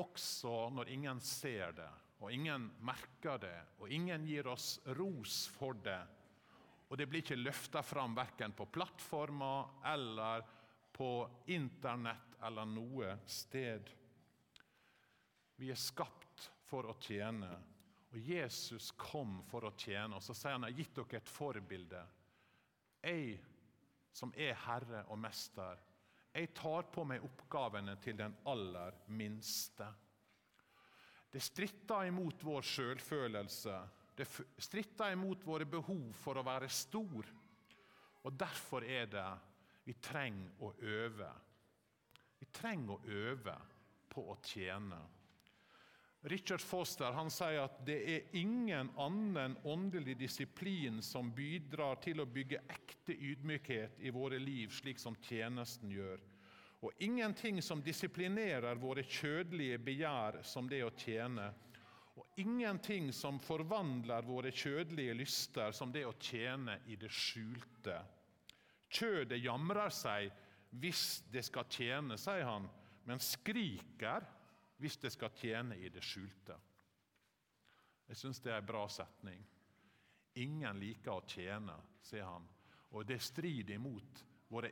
også 0.00 0.70
når 0.74 0.90
ingen 0.94 1.20
ser 1.22 1.76
det, 1.76 1.90
og 2.22 2.32
ingen 2.32 2.68
merker 2.86 3.40
det, 3.42 3.56
og 3.80 3.90
ingen 3.92 4.26
gir 4.28 4.46
oss 4.52 4.78
ros 4.98 5.44
for 5.56 5.76
det? 5.84 6.00
Og 6.88 6.98
det 6.98 7.08
blir 7.10 7.24
ikke 7.24 7.40
løfta 7.40 7.82
fram 7.82 8.14
verken 8.16 8.52
på 8.54 8.68
plattformer 8.70 9.80
eller 9.90 10.44
på 10.94 11.10
Internett 11.50 12.36
eller 12.44 12.68
noe 12.68 13.16
sted. 13.26 13.88
Vi 15.56 15.70
er 15.72 15.80
skapt 15.80 16.50
for 16.68 16.90
å 16.90 16.98
tjene, 17.02 17.50
og 18.12 18.18
Jesus 18.20 18.92
kom 18.98 19.40
for 19.48 19.66
å 19.66 19.74
tjene. 19.78 20.18
Og 20.18 20.22
så 20.22 20.36
sier 20.36 20.54
han 20.54 20.66
har 20.66 20.76
gitt 20.76 20.94
dere 20.94 21.18
et 21.18 21.34
forbilde. 21.34 22.04
Jeg 23.04 23.40
som 24.14 24.30
er 24.38 24.54
herre 24.66 25.02
og 25.10 25.18
mester, 25.18 25.80
jeg 26.34 26.50
tar 26.54 26.86
på 26.90 27.04
meg 27.06 27.22
oppgavene 27.26 27.94
til 28.02 28.16
den 28.18 28.34
aller 28.50 28.94
minste. 29.14 29.86
Det 31.34 31.42
stritter 31.42 32.06
imot 32.06 32.44
vår 32.46 32.62
sjølfølelse. 32.62 33.78
Det 34.14 34.26
stritter 34.62 35.16
imot 35.16 35.42
våre 35.42 35.66
behov 35.66 36.12
for 36.14 36.38
å 36.38 36.44
være 36.46 36.68
stor. 36.70 37.26
Og 38.22 38.36
Derfor 38.38 38.86
er 38.86 39.08
det 39.10 39.26
vi 39.84 39.96
trenger 39.98 40.62
å 40.62 40.70
øve. 40.78 41.32
Vi 42.38 42.46
trenger 42.54 42.94
å 42.94 43.18
øve 43.18 43.56
på 44.14 44.28
å 44.30 44.36
tjene. 44.46 45.00
Richard 46.30 46.62
Foster 46.62 47.12
han 47.12 47.28
sier 47.34 47.66
at 47.66 47.82
det 47.84 47.98
er 48.14 48.36
ingen 48.38 48.92
annen 48.96 49.58
åndelig 49.68 50.14
disiplin 50.22 51.02
som 51.04 51.34
bidrar 51.34 51.98
til 52.00 52.22
å 52.22 52.30
bygge 52.30 52.62
ekte 52.78 53.12
ydmykhet 53.12 53.98
i 54.06 54.14
våre 54.14 54.38
liv, 54.38 54.70
slik 54.72 55.02
som 55.02 55.18
tjenesten 55.26 55.90
gjør. 55.92 56.22
Og 56.84 56.92
ingenting 57.00 57.62
som 57.64 57.80
disiplinerer 57.80 58.76
våre 58.76 59.02
kjødelige 59.08 59.78
begjær 59.80 60.42
som 60.44 60.66
det 60.68 60.82
å 60.84 60.90
tjene. 60.92 61.46
Og 62.20 62.36
ingenting 62.42 63.08
som 63.16 63.38
forvandler 63.40 64.26
våre 64.28 64.52
kjødelige 64.52 65.14
lyster 65.16 65.72
som 65.72 65.92
det 65.94 66.04
å 66.04 66.12
tjene 66.20 66.76
i 66.92 66.98
det 67.00 67.08
skjulte. 67.08 67.96
Kjødet 68.92 69.40
jamrer 69.40 69.96
seg 69.96 70.28
hvis 70.76 71.22
det 71.32 71.46
skal 71.46 71.70
tjene, 71.72 72.18
sier 72.20 72.44
han, 72.44 72.68
men 73.08 73.22
skriker 73.22 74.28
hvis 74.76 75.00
det 75.00 75.14
skal 75.14 75.32
tjene 75.40 75.78
i 75.80 75.88
det 75.88 76.04
skjulte. 76.04 76.58
Jeg 78.10 78.20
syns 78.20 78.44
det 78.44 78.52
er 78.52 78.60
en 78.60 78.68
bra 78.68 78.84
setning. 78.92 79.40
Ingen 80.44 80.80
liker 80.82 81.16
å 81.16 81.24
tjene, 81.24 81.78
sier 82.04 82.28
han. 82.28 82.44
Og 82.92 83.06
det 83.08 83.22
strider 83.24 83.78
imot 83.78 84.20
vår 84.52 84.68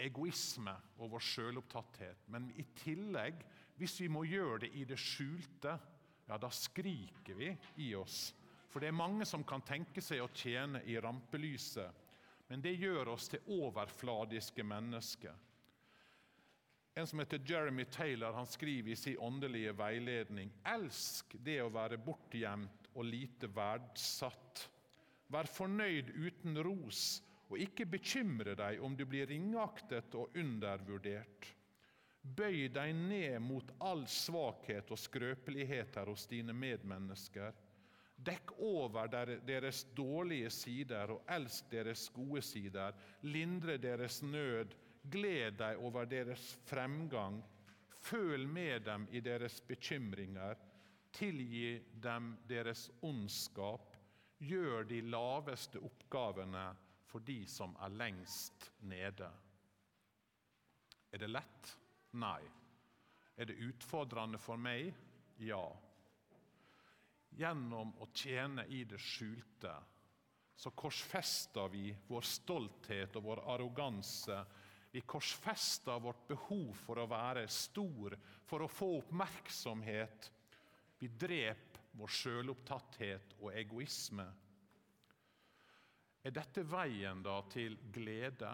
egoisme 0.00 0.74
og 0.98 1.14
vår 1.14 1.24
sjølopptatthet. 1.24 2.26
Men 2.32 2.48
i 2.58 2.64
tillegg, 2.82 3.40
hvis 3.80 4.00
vi 4.02 4.08
må 4.12 4.24
gjøre 4.28 4.64
det 4.64 4.74
i 4.76 4.84
det 4.88 4.98
skjulte, 5.00 5.76
ja, 6.28 6.38
da 6.38 6.50
skriker 6.54 7.38
vi 7.38 7.50
i 7.84 7.92
oss. 7.98 8.30
For 8.70 8.82
det 8.82 8.90
er 8.90 9.00
mange 9.00 9.26
som 9.26 9.42
kan 9.46 9.64
tenke 9.66 10.02
seg 10.04 10.22
å 10.22 10.30
tjene 10.30 10.82
i 10.86 10.98
rampelyset, 11.02 12.06
men 12.50 12.62
det 12.62 12.76
gjør 12.78 13.12
oss 13.14 13.28
til 13.30 13.46
overfladiske 13.60 14.62
mennesker. 14.66 15.34
En 16.98 17.06
som 17.06 17.22
heter 17.22 17.42
Jeremy 17.46 17.84
Taylor, 17.90 18.34
han 18.34 18.46
skriver 18.50 18.92
i 18.92 18.98
sin 18.98 19.18
åndelige 19.22 19.72
veiledning 19.78 20.50
Elsk 20.66 21.36
det 21.38 21.60
å 21.62 21.70
være 21.72 22.00
bortgjemt 22.02 22.90
og 22.94 23.06
lite 23.06 23.50
verdsatt. 23.54 24.64
Vær 25.30 25.46
fornøyd 25.46 26.10
uten 26.18 26.58
ros, 26.66 27.20
og 27.50 27.58
ikke 27.58 27.86
bekymre 27.90 28.54
deg 28.58 28.82
om 28.84 28.94
du 28.96 29.04
blir 29.10 29.28
ringaktet 29.30 30.14
og 30.14 30.36
undervurdert. 30.38 31.48
Bøy 32.22 32.68
deg 32.72 32.94
ned 32.94 33.38
mot 33.42 33.72
all 33.82 34.04
svakhet 34.10 34.90
og 34.92 35.00
skrøpeligheter 35.00 36.06
hos 36.06 36.26
dine 36.30 36.54
medmennesker. 36.54 37.56
Dekk 38.20 38.52
over 38.60 39.08
deres 39.48 39.86
dårlige 39.96 40.50
sider 40.52 41.14
og 41.14 41.24
elsk 41.32 41.70
deres 41.72 42.04
gode 42.12 42.42
sider. 42.44 42.94
Lindre 43.24 43.78
deres 43.80 44.20
nød 44.22 44.76
Gled 45.08 45.56
deg 45.56 45.80
over 45.80 46.04
deres 46.04 46.58
fremgang. 46.68 47.40
Føl 47.88 48.46
med 48.48 48.84
dem 48.84 49.06
i 49.10 49.20
deres 49.24 49.60
bekymringer. 49.64 50.58
Tilgi 51.12 51.80
dem 52.02 52.34
deres 52.48 52.90
ondskap. 53.02 53.96
Gjør 54.40 54.84
de 54.88 55.00
laveste 55.00 55.80
oppgavene 55.80 56.68
for 57.10 57.26
de 57.26 57.42
som 57.50 57.74
er 57.82 57.94
lengst 57.98 58.70
nede. 58.86 59.28
Er 61.10 61.22
det 61.22 61.30
lett? 61.30 61.76
Nei. 62.22 62.40
Er 63.36 63.50
det 63.50 63.58
utfordrende 63.66 64.38
for 64.38 64.60
meg? 64.60 64.92
Ja. 65.42 65.64
Gjennom 67.38 67.94
å 68.02 68.10
tjene 68.14 68.66
i 68.70 68.84
det 68.86 68.98
skjulte 69.02 69.74
så 70.60 70.70
korsfester 70.76 71.70
vi 71.72 71.88
vår 72.10 72.26
stolthet 72.26 73.14
og 73.16 73.24
vår 73.30 73.40
arroganse 73.54 74.42
vi 74.90 75.00
korsfester 75.00 76.00
vårt 76.02 76.26
behov 76.28 76.74
for 76.74 76.98
å 76.98 77.06
være 77.08 77.46
stor, 77.48 78.16
for 78.44 78.64
å 78.64 78.70
få 78.70 78.88
oppmerksomhet. 78.98 80.30
Vi 80.98 81.08
dreper 81.14 81.84
vår 81.94 82.10
sjølopptatthet 82.10 83.36
og 83.38 83.54
egoisme. 83.54 84.26
Er 86.22 86.34
dette 86.36 86.64
veien 86.68 87.22
da 87.24 87.38
til 87.52 87.78
glede? 87.92 88.52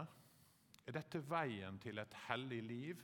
Er 0.87 0.94
dette 0.94 1.20
veien 1.26 1.80
til 1.82 1.99
et 1.99 2.14
hellig 2.28 2.62
liv? 2.62 3.02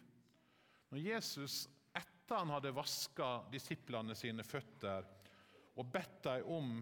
Når 0.93 1.03
Jesus, 1.03 1.65
etter 1.99 2.39
han 2.39 2.53
hadde 2.55 2.75
vaska 2.77 3.31
disiplene 3.51 4.15
sine 4.19 4.45
føtter 4.47 5.09
og 5.73 5.89
bedt 5.91 6.19
dem 6.29 6.51
om 6.53 6.75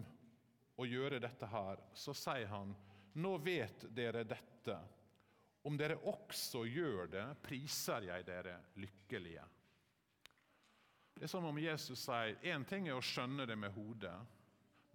å 0.81 0.85
gjøre 0.85 1.21
dette 1.23 1.47
her, 1.49 1.81
så 1.93 2.13
sier 2.17 2.49
han, 2.51 2.73
nå 3.17 3.37
vet 3.43 3.87
dere 3.95 4.23
dette 4.27 4.77
om 5.63 5.77
dere 5.77 5.97
også 6.09 6.63
gjør 6.65 7.09
det, 7.11 7.25
priser 7.43 8.07
jeg 8.07 8.25
dere 8.25 8.55
lykkelige. 8.81 9.43
Det 11.13 11.27
er 11.27 11.29
som 11.29 11.45
om 11.45 11.59
Jesus 11.61 12.01
sier 12.07 12.39
én 12.49 12.65
ting 12.65 12.87
er 12.89 12.97
å 12.97 13.03
skjønne 13.05 13.45
det 13.45 13.57
med 13.59 13.73
hodet, 13.75 14.15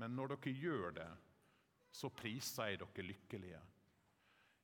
men 0.03 0.17
når 0.17 0.35
dere 0.35 0.55
gjør 0.59 0.97
det, 0.97 1.11
så 1.97 2.11
priser 2.13 2.73
jeg 2.73 2.81
dere 2.83 3.07
lykkelige. 3.09 3.61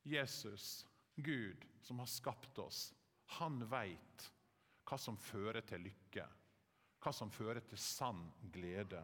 Jesus, 0.05 0.85
Gud, 1.15 1.65
som 1.81 1.99
har 2.03 2.09
skapt 2.11 2.59
oss, 2.61 2.91
han 3.39 3.63
veit 3.71 4.27
hva 4.83 4.99
som 4.99 5.17
fører 5.17 5.63
til 5.65 5.85
lykke, 5.87 6.25
hva 7.01 7.13
som 7.15 7.31
fører 7.33 7.63
til 7.65 7.79
sann 7.79 8.21
glede. 8.53 9.01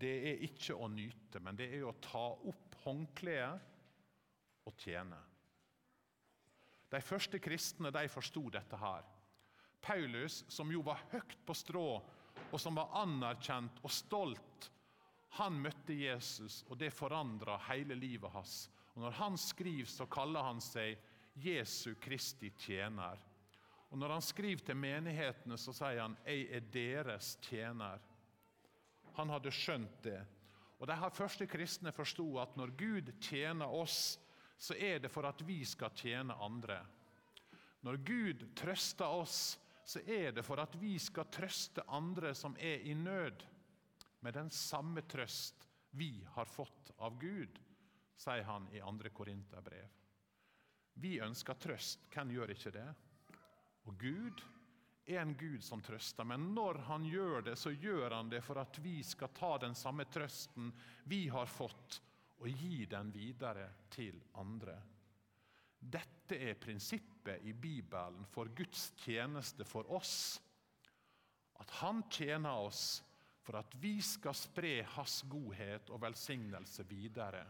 Det 0.00 0.12
er 0.32 0.44
ikke 0.44 0.76
å 0.76 0.88
nyte, 0.90 1.40
men 1.40 1.56
det 1.56 1.70
er 1.76 1.86
å 1.86 1.96
ta 2.02 2.26
opp 2.50 2.76
håndkleet 2.84 4.68
og 4.68 4.76
tjene. 4.80 5.18
De 6.90 7.00
første 7.04 7.38
kristne 7.38 7.92
de 7.94 8.08
forsto 8.10 8.48
dette 8.50 8.76
her. 8.80 9.06
Paulus, 9.80 10.42
som 10.52 10.72
jo 10.72 10.82
var 10.84 11.06
høyt 11.12 11.36
på 11.46 11.54
strå, 11.56 11.88
og 12.50 12.58
som 12.60 12.76
var 12.76 12.92
anerkjent 13.00 13.78
og 13.84 13.92
stolt, 13.94 14.70
han 15.38 15.60
møtte 15.62 15.94
Jesus, 15.94 16.64
og 16.68 16.78
det 16.78 16.90
forandra 16.94 17.56
hele 17.68 17.94
livet 17.94 18.32
hans. 18.34 18.70
Og 18.94 19.02
Når 19.02 19.10
han 19.20 19.38
skriver, 19.38 19.86
så 19.86 20.06
kaller 20.10 20.42
han 20.42 20.60
seg 20.60 20.98
Jesu 21.38 21.94
Kristi 22.02 22.50
tjener. 22.58 23.18
Og 23.90 23.98
Når 23.98 24.16
han 24.16 24.22
skriver 24.22 24.64
til 24.64 24.76
menighetene, 24.76 25.58
så 25.58 25.72
sier 25.72 26.02
han 26.02 26.16
'Jeg 26.26 26.48
er 26.50 26.60
deres 26.60 27.38
tjener'. 27.42 28.00
Han 29.14 29.28
hadde 29.28 29.50
skjønt 29.50 30.02
det. 30.02 30.26
Og 30.80 30.86
De 30.86 30.96
her 30.96 31.10
første 31.10 31.46
kristne 31.46 31.92
forsto 31.92 32.38
at 32.38 32.56
når 32.56 32.76
Gud 32.76 33.12
tjener 33.20 33.66
oss, 33.66 34.18
så 34.58 34.74
er 34.78 34.98
det 34.98 35.10
for 35.10 35.22
at 35.28 35.46
vi 35.46 35.64
skal 35.64 35.90
tjene 35.90 36.34
andre. 36.34 36.86
Når 37.82 37.96
Gud 37.96 38.46
trøster 38.56 39.06
oss, 39.06 39.58
så 39.84 40.00
er 40.06 40.30
det 40.30 40.44
for 40.44 40.60
at 40.60 40.74
vi 40.80 40.98
skal 40.98 41.24
trøste 41.32 41.82
andre 41.88 42.34
som 42.34 42.56
er 42.60 42.84
i 42.84 42.94
nød, 42.94 43.44
med 44.20 44.34
den 44.34 44.50
samme 44.50 45.02
trøst 45.02 45.66
vi 45.90 46.26
har 46.34 46.44
fått 46.44 46.92
av 46.98 47.18
Gud, 47.18 47.58
sier 48.20 48.44
han 48.46 48.68
i 48.72 48.82
2. 48.84 49.10
Korinterbrev. 49.16 49.88
Vi 51.00 51.16
ønsker 51.24 51.56
trøst. 51.56 52.06
Hvem 52.12 52.34
gjør 52.34 52.52
ikke 52.54 52.72
det? 52.74 52.88
Og 53.88 53.96
Gud 53.98 54.42
er 55.06 55.22
en 55.22 55.34
Gud 55.38 55.64
som 55.64 55.82
trøster, 55.82 56.26
men 56.28 56.50
når 56.54 56.82
han 56.90 57.06
gjør 57.08 57.46
det, 57.48 57.56
så 57.58 57.72
gjør 57.72 58.14
han 58.18 58.30
det 58.30 58.42
for 58.44 58.60
at 58.60 58.78
vi 58.84 59.00
skal 59.06 59.32
ta 59.34 59.54
den 59.62 59.74
samme 59.74 60.06
trøsten 60.12 60.70
vi 61.10 61.24
har 61.32 61.48
fått, 61.50 62.00
og 62.40 62.48
gi 62.48 62.84
den 62.88 63.10
videre 63.12 63.66
til 63.92 64.20
andre. 64.40 64.76
Dette 65.80 66.36
er 66.36 66.60
prinsippet 66.60 67.44
i 67.48 67.52
Bibelen 67.56 68.26
for 68.28 68.52
Guds 68.56 68.90
tjeneste 69.00 69.64
for 69.64 69.88
oss. 69.92 70.40
At 71.60 71.70
Han 71.80 72.04
tjener 72.12 72.68
oss 72.68 73.00
for 73.50 73.58
at 73.58 73.74
vi 73.74 73.96
skal 74.02 74.34
spre 74.38 74.76
Hans 74.94 75.24
godhet 75.26 75.88
og 75.90 75.98
velsignelse 76.04 76.84
videre 76.86 77.40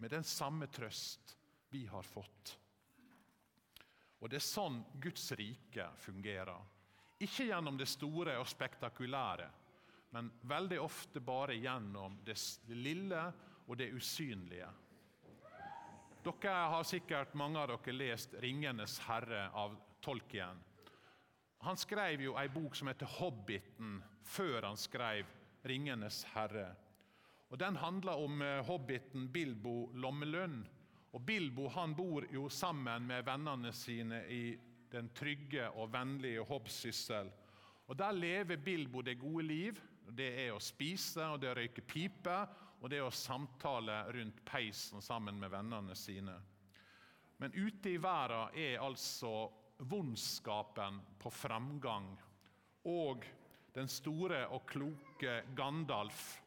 med 0.00 0.14
den 0.14 0.24
samme 0.24 0.70
trøst 0.72 1.34
vi 1.68 1.82
har 1.84 2.06
fått. 2.08 2.54
Og 4.24 4.30
Det 4.32 4.38
er 4.38 4.46
sånn 4.46 4.78
Guds 4.96 5.26
rike 5.36 5.90
fungerer. 6.00 6.64
Ikke 7.20 7.44
gjennom 7.50 7.76
det 7.76 7.90
store 7.92 8.38
og 8.40 8.48
spektakulære, 8.48 9.50
men 10.16 10.32
veldig 10.48 10.80
ofte 10.80 11.20
bare 11.20 11.60
gjennom 11.60 12.16
det 12.24 12.38
lille 12.72 13.26
og 13.66 13.76
det 13.76 13.92
usynlige. 13.92 14.70
Dere 16.24 16.54
har 16.72 16.88
sikkert 16.88 17.36
mange 17.36 17.60
av 17.60 17.68
dere 17.68 17.92
lest 17.92 18.32
'Ringenes 18.32 18.96
herre' 19.04 19.50
av 19.52 19.76
Tolkien. 20.00 20.64
Han 21.64 21.76
skrev 21.80 22.20
jo 22.20 22.34
ei 22.36 22.48
bok 22.48 22.74
som 22.76 22.88
heter 22.88 23.06
'Hobbiten' 23.06 24.02
før 24.22 24.62
han 24.62 24.76
skrev 24.76 25.26
'Ringenes 25.64 26.24
herre'. 26.34 26.74
Og 27.48 27.58
Den 27.58 27.76
handler 27.76 28.12
om 28.12 28.42
eh, 28.42 28.64
hobbiten 28.64 29.28
Bilbo 29.32 29.90
Lommelund. 29.94 30.66
Og 31.12 31.26
Bilbo 31.26 31.68
han 31.68 31.94
bor 31.94 32.24
jo 32.32 32.48
sammen 32.48 33.06
med 33.06 33.24
vennene 33.24 33.72
sine 33.72 34.24
i 34.28 34.58
den 34.92 35.08
trygge 35.14 35.70
og 35.70 35.92
vennlige 35.92 36.44
Hobbsyssel. 36.44 37.30
Og 37.86 37.98
Der 37.98 38.12
lever 38.12 38.56
Bilbo 38.56 39.00
det 39.00 39.18
gode 39.18 39.44
liv. 39.44 39.80
Det 40.10 40.46
er 40.46 40.52
å 40.52 40.60
spise 40.60 41.24
og 41.24 41.40
det 41.40 41.48
er 41.48 41.54
å 41.54 41.60
røyke 41.60 41.80
pipe 41.80 42.48
og 42.80 42.90
det 42.90 42.98
er 42.98 43.06
å 43.06 43.10
samtale 43.10 44.12
rundt 44.12 44.44
peisen 44.44 45.00
sammen 45.00 45.38
med 45.40 45.50
vennene 45.50 45.94
sine. 45.96 46.34
Men 47.40 47.54
ute 47.56 47.94
i 47.94 47.96
verden 47.96 48.52
er 48.52 48.82
altså 48.84 49.48
vondskapen 49.78 51.00
på 51.18 51.30
framgang. 51.30 52.12
Og 52.84 53.24
den 53.74 53.88
store 53.90 54.46
og 54.54 54.66
kloke 54.70 55.42
Gandalf 55.56 56.40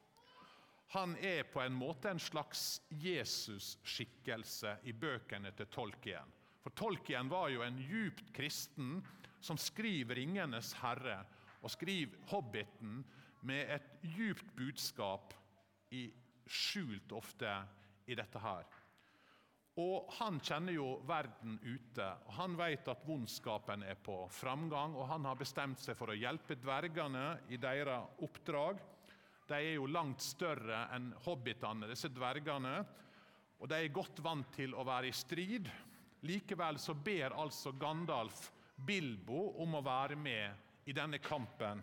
han 0.94 1.18
er 1.20 1.44
på 1.52 1.60
en 1.60 1.76
måte 1.76 2.08
en 2.08 2.22
slags 2.22 2.80
Jesus-skikkelse 2.96 4.78
i 4.88 4.94
bøkene 4.96 5.52
til 5.52 5.68
Tolkien. 5.68 6.30
For 6.64 6.72
Tolkien 6.80 7.28
var 7.32 7.50
jo 7.52 7.66
en 7.66 7.80
djupt 7.82 8.32
kristen 8.36 9.02
som 9.44 9.60
skriver 9.60 10.16
'Ringenes 10.16 10.74
herre' 10.80 11.26
og 11.62 11.72
skriver 11.72 12.16
'Hobbiten' 12.28 13.04
med 13.42 13.72
et 13.76 14.00
djupt 14.02 14.56
budskap 14.56 15.34
i 15.92 16.12
skjult 16.48 17.12
ofte 17.12 17.52
i 18.08 18.16
dette 18.16 18.40
her. 18.40 18.64
Og 19.78 20.10
Han 20.18 20.40
kjenner 20.42 20.74
jo 20.74 20.88
verden 21.06 21.60
ute. 21.62 22.06
og 22.26 22.34
Han 22.40 22.58
vet 22.58 22.88
at 22.90 23.06
vondskapen 23.06 23.84
er 23.86 23.98
på 24.02 24.24
framgang, 24.34 24.96
og 24.98 25.08
han 25.08 25.26
har 25.26 25.38
bestemt 25.38 25.80
seg 25.80 25.98
for 26.00 26.10
å 26.10 26.18
hjelpe 26.18 26.58
dvergene 26.58 27.38
i 27.54 27.60
deres 27.62 28.24
oppdrag. 28.26 28.82
De 29.48 29.56
er 29.56 29.78
jo 29.78 29.86
langt 29.86 30.22
større 30.26 30.88
enn 30.96 31.12
hobbitene, 31.24 31.88
disse 31.88 32.10
dvergene, 32.12 32.82
og 33.60 33.70
de 33.70 33.78
er 33.78 33.94
godt 33.94 34.20
vant 34.26 34.50
til 34.58 34.74
å 34.76 34.86
være 34.86 35.08
i 35.10 35.16
strid. 35.16 35.70
Likevel 36.26 36.80
så 36.82 36.96
ber 36.98 37.38
altså 37.38 37.72
Gandalf 37.78 38.50
Bilbo 38.76 39.54
om 39.64 39.78
å 39.78 39.86
være 39.86 40.18
med 40.20 40.90
i 40.90 40.96
denne 40.96 41.22
kampen. 41.22 41.80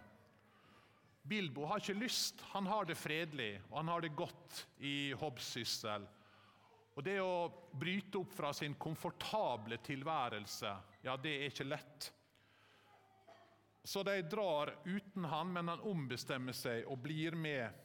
Bilbo 1.24 1.64
har 1.70 1.80
ikke 1.80 1.96
lyst, 1.96 2.42
han 2.52 2.66
har 2.68 2.84
det 2.84 2.98
fredelig 3.00 3.54
og 3.70 3.78
han 3.78 3.90
har 3.94 4.04
det 4.04 4.12
godt 4.18 4.60
i 4.84 5.14
hobbsyssel. 5.16 6.04
Og 6.94 7.02
Det 7.02 7.16
å 7.20 7.50
bryte 7.74 8.20
opp 8.20 8.34
fra 8.36 8.52
sin 8.54 8.76
komfortable 8.78 9.80
tilværelse, 9.82 10.74
ja, 11.02 11.16
det 11.18 11.32
er 11.34 11.48
ikke 11.50 11.66
lett. 11.66 12.10
Så 13.84 14.02
de 14.06 14.22
drar 14.22 14.70
uten 14.84 15.26
han, 15.28 15.50
men 15.52 15.68
han 15.68 15.82
ombestemmer 15.90 16.54
seg 16.56 16.86
og 16.88 17.02
blir 17.04 17.34
med, 17.36 17.82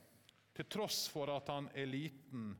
til 0.55 0.67
tross 0.69 1.07
for 1.11 1.31
at 1.33 1.49
han 1.51 1.67
er 1.73 1.89
liten. 1.89 2.53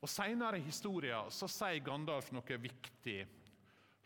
Og 0.00 0.08
Senere 0.08 0.60
i 0.60 0.64
historien 0.64 1.32
så 1.34 1.48
sier 1.50 1.82
Gandalf 1.84 2.30
noe 2.32 2.58
viktig. 2.62 3.18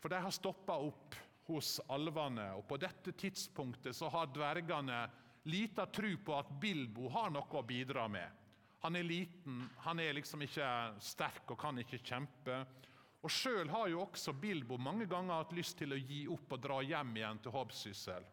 For 0.01 0.09
de 0.09 0.19
har 0.23 0.33
stoppa 0.33 0.79
opp 0.81 1.15
hos 1.51 1.77
alvene, 1.93 2.51
og 2.57 2.65
på 2.67 2.79
dette 2.81 3.13
tidspunktet 3.13 3.95
så 3.95 4.09
har 4.09 4.31
dvergene 4.33 5.03
lita 5.51 5.85
tro 5.93 6.11
på 6.25 6.37
at 6.37 6.49
Bilbo 6.61 7.09
har 7.13 7.31
noe 7.33 7.59
å 7.59 7.65
bidra 7.65 8.07
med. 8.09 8.40
Han 8.81 8.95
er 8.95 9.03
liten, 9.05 9.69
han 9.85 9.99
er 9.99 10.15
liksom 10.17 10.41
ikke 10.41 10.67
sterk 11.05 11.51
og 11.53 11.59
kan 11.61 11.77
ikke 11.81 11.99
kjempe. 12.01 12.55
Og 13.21 13.29
Sjøl 13.29 13.69
har 13.69 13.91
jo 13.91 14.01
også 14.01 14.33
Bilbo 14.33 14.79
mange 14.81 15.05
ganger 15.05 15.43
hatt 15.43 15.53
lyst 15.53 15.77
til 15.77 15.93
å 15.93 15.99
gi 15.99 16.23
opp 16.33 16.55
og 16.55 16.63
dra 16.63 16.79
hjem 16.81 17.11
igjen 17.19 17.41
til 17.43 17.53
Hobbsyssel. 17.53 18.25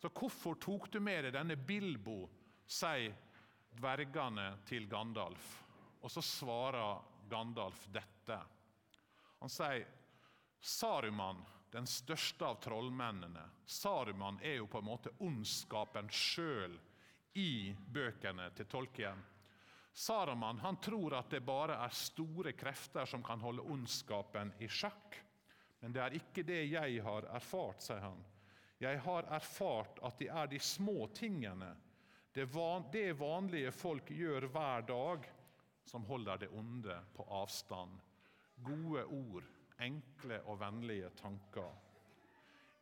Så 0.00 0.08
hvorfor 0.08 0.56
tok 0.60 0.88
du 0.92 1.00
med 1.04 1.26
deg 1.26 1.36
denne 1.36 1.56
Bilbo, 1.56 2.24
sier 2.64 3.12
dvergene 3.76 4.54
til 4.68 4.88
Gandalf. 4.88 5.50
Og 6.00 6.12
så 6.12 6.24
svarer 6.24 7.04
Gandalf 7.28 7.84
dette. 7.92 8.38
Han 9.40 9.52
sier 9.52 9.84
Saruman 10.64 11.44
den 11.74 11.84
største 11.90 12.46
av 12.48 12.56
trollmennene. 12.64 13.44
Saruman 13.66 14.40
er 14.40 14.62
jo 14.62 14.68
på 14.70 14.80
en 14.80 14.88
måte 14.88 15.12
ondskapen 15.26 16.08
sjøl 16.08 16.78
i 17.36 17.74
bøkene 17.74 18.46
til 18.56 18.68
Tolkien. 18.70 19.20
Saruman 19.94 20.58
han 20.58 20.76
tror 20.82 21.14
at 21.14 21.30
det 21.30 21.44
bare 21.46 21.76
er 21.78 21.94
store 21.94 22.52
krefter 22.58 23.06
som 23.06 23.22
kan 23.22 23.40
holde 23.40 23.62
ondskapen 23.62 24.50
i 24.58 24.68
sjakk. 24.68 25.20
Men 25.80 25.94
det 25.94 26.02
er 26.02 26.16
ikke 26.18 26.42
det 26.42 26.64
jeg 26.66 27.02
har 27.04 27.28
erfart, 27.36 27.84
sier 27.84 28.02
han. 28.02 28.18
Jeg 28.82 28.98
har 29.04 29.28
erfart 29.32 30.00
at 30.02 30.18
det 30.18 30.28
er 30.34 30.50
de 30.50 30.58
små 30.58 31.06
tingene, 31.14 31.70
det 32.34 32.48
vanlige 32.50 33.70
folk 33.70 34.10
gjør 34.10 34.48
hver 34.50 34.82
dag, 34.88 35.26
som 35.86 36.04
holder 36.08 36.40
det 36.42 36.48
onde 36.50 36.96
på 37.14 37.26
avstand. 37.30 37.94
Gode 38.66 39.04
ord 39.04 39.46
enkle 39.84 40.40
og 40.50 40.58
vennlige 40.58 41.12
tanker. 41.20 41.70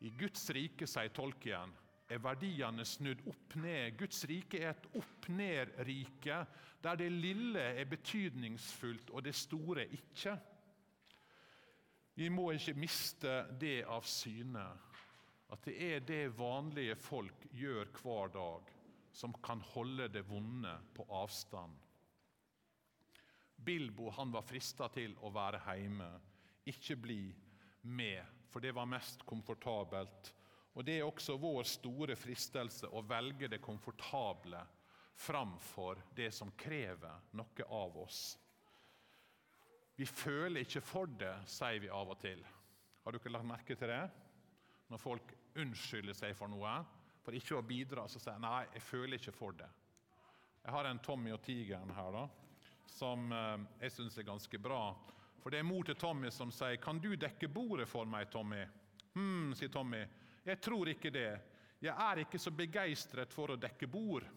I 0.00 0.10
Guds 0.16 0.48
rike, 0.56 0.88
sier 0.88 1.12
Tolkien, 1.14 1.74
er 2.12 2.22
verdiene 2.22 2.84
snudd 2.86 3.22
opp 3.30 3.56
ned. 3.62 3.96
Guds 3.98 4.24
rike 4.28 4.60
er 4.60 4.72
et 4.74 4.88
opp-ned-rike, 5.00 6.38
der 6.82 6.98
det 6.98 7.10
lille 7.12 7.62
er 7.78 7.88
betydningsfullt 7.88 9.12
og 9.12 9.24
det 9.24 9.34
store 9.38 9.86
ikke. 9.96 10.36
Vi 12.14 12.28
må 12.28 12.50
ikke 12.52 12.76
miste 12.76 13.36
det 13.60 13.84
av 13.88 14.04
syne, 14.04 14.64
at 15.52 15.64
det 15.64 15.76
er 15.86 16.04
det 16.04 16.24
vanlige 16.36 16.96
folk 17.00 17.46
gjør 17.56 17.88
hver 18.02 18.34
dag, 18.34 18.74
som 19.12 19.32
kan 19.44 19.62
holde 19.72 20.08
det 20.12 20.24
vonde 20.28 20.72
på 20.96 21.06
avstand. 21.12 21.72
Bilbo 23.62 24.10
han 24.10 24.32
var 24.34 24.44
frista 24.44 24.88
til 24.92 25.14
å 25.22 25.30
være 25.32 25.60
hjemme 25.68 26.08
ikke 26.68 26.96
bli 26.98 27.22
med, 27.82 28.22
for 28.50 28.62
det 28.62 28.74
var 28.74 28.88
mest 28.90 29.24
komfortabelt. 29.26 30.32
Og 30.72 30.84
Det 30.84 30.98
er 30.98 31.04
også 31.04 31.36
vår 31.36 31.66
store 31.68 32.16
fristelse 32.16 32.88
å 32.88 33.02
velge 33.04 33.48
det 33.48 33.60
komfortable 33.60 34.62
framfor 35.14 36.00
det 36.16 36.30
som 36.32 36.50
krever 36.56 37.20
noe 37.36 37.66
av 37.68 37.98
oss. 38.00 38.22
Vi 39.96 40.06
føler 40.08 40.64
ikke 40.64 40.80
for 40.80 41.06
det, 41.20 41.34
sier 41.46 41.82
vi 41.82 41.92
av 41.92 42.14
og 42.14 42.18
til. 42.22 42.40
Har 43.04 43.12
dere 43.12 43.34
lagt 43.34 43.46
merke 43.46 43.76
til 43.76 43.92
det? 43.92 44.02
Når 44.88 45.00
folk 45.00 45.34
unnskylder 45.60 46.16
seg 46.16 46.34
for 46.36 46.48
noe, 46.48 46.72
for 47.22 47.36
ikke 47.36 47.58
å 47.58 47.66
bidra, 47.66 48.08
så 48.08 48.18
sier 48.18 48.40
de 48.40 48.46
nei, 48.46 48.64
jeg 48.72 48.82
føler 48.86 49.20
ikke 49.20 49.36
for 49.36 49.54
det. 49.58 49.68
Jeg 50.62 50.72
har 50.74 50.88
en 50.88 51.02
Tommy 51.02 51.32
og 51.34 51.42
tigeren 51.44 51.92
her 51.94 52.10
da, 52.14 52.24
som 52.86 53.32
eh, 53.34 53.64
jeg 53.84 53.94
syns 53.96 54.18
er 54.18 54.26
ganske 54.26 54.58
bra. 54.62 54.82
For 55.42 55.52
det 55.52 55.60
er 55.60 55.66
mor 55.66 55.84
til 55.86 55.98
Tommy 55.98 56.30
som 56.30 56.50
sier 56.54 56.76
'Kan 56.76 56.98
du 57.02 57.16
dekke 57.16 57.48
bordet 57.48 57.88
for 57.88 58.04
meg, 58.04 58.30
Tommy?' 58.30 58.66
Hm, 59.14 59.54
sier 59.54 59.68
Tommy. 59.68 60.04
'Jeg 60.44 60.60
tror 60.60 60.88
ikke 60.88 61.10
det. 61.10 61.40
Jeg 61.82 61.94
er 61.94 62.22
ikke 62.22 62.38
så 62.38 62.50
begeistret 62.50 63.32
for 63.32 63.50
å 63.50 63.56
dekke 63.56 63.86
bord.' 63.86 64.28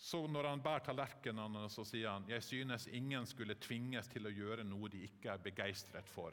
Så 0.00 0.26
når 0.26 0.46
han 0.48 0.62
bærer 0.64 0.80
tallerkenene, 0.80 1.66
så 1.68 1.84
sier 1.84 2.08
han 2.08 2.28
jeg 2.28 2.42
synes 2.42 2.86
ingen 2.86 3.26
skulle 3.26 3.58
tvinges 3.60 4.08
til 4.08 4.26
å 4.26 4.32
gjøre 4.32 4.64
noe 4.64 4.88
de 4.88 5.02
ikke 5.04 5.34
er 5.34 5.42
begeistret 5.44 6.08
for. 6.08 6.32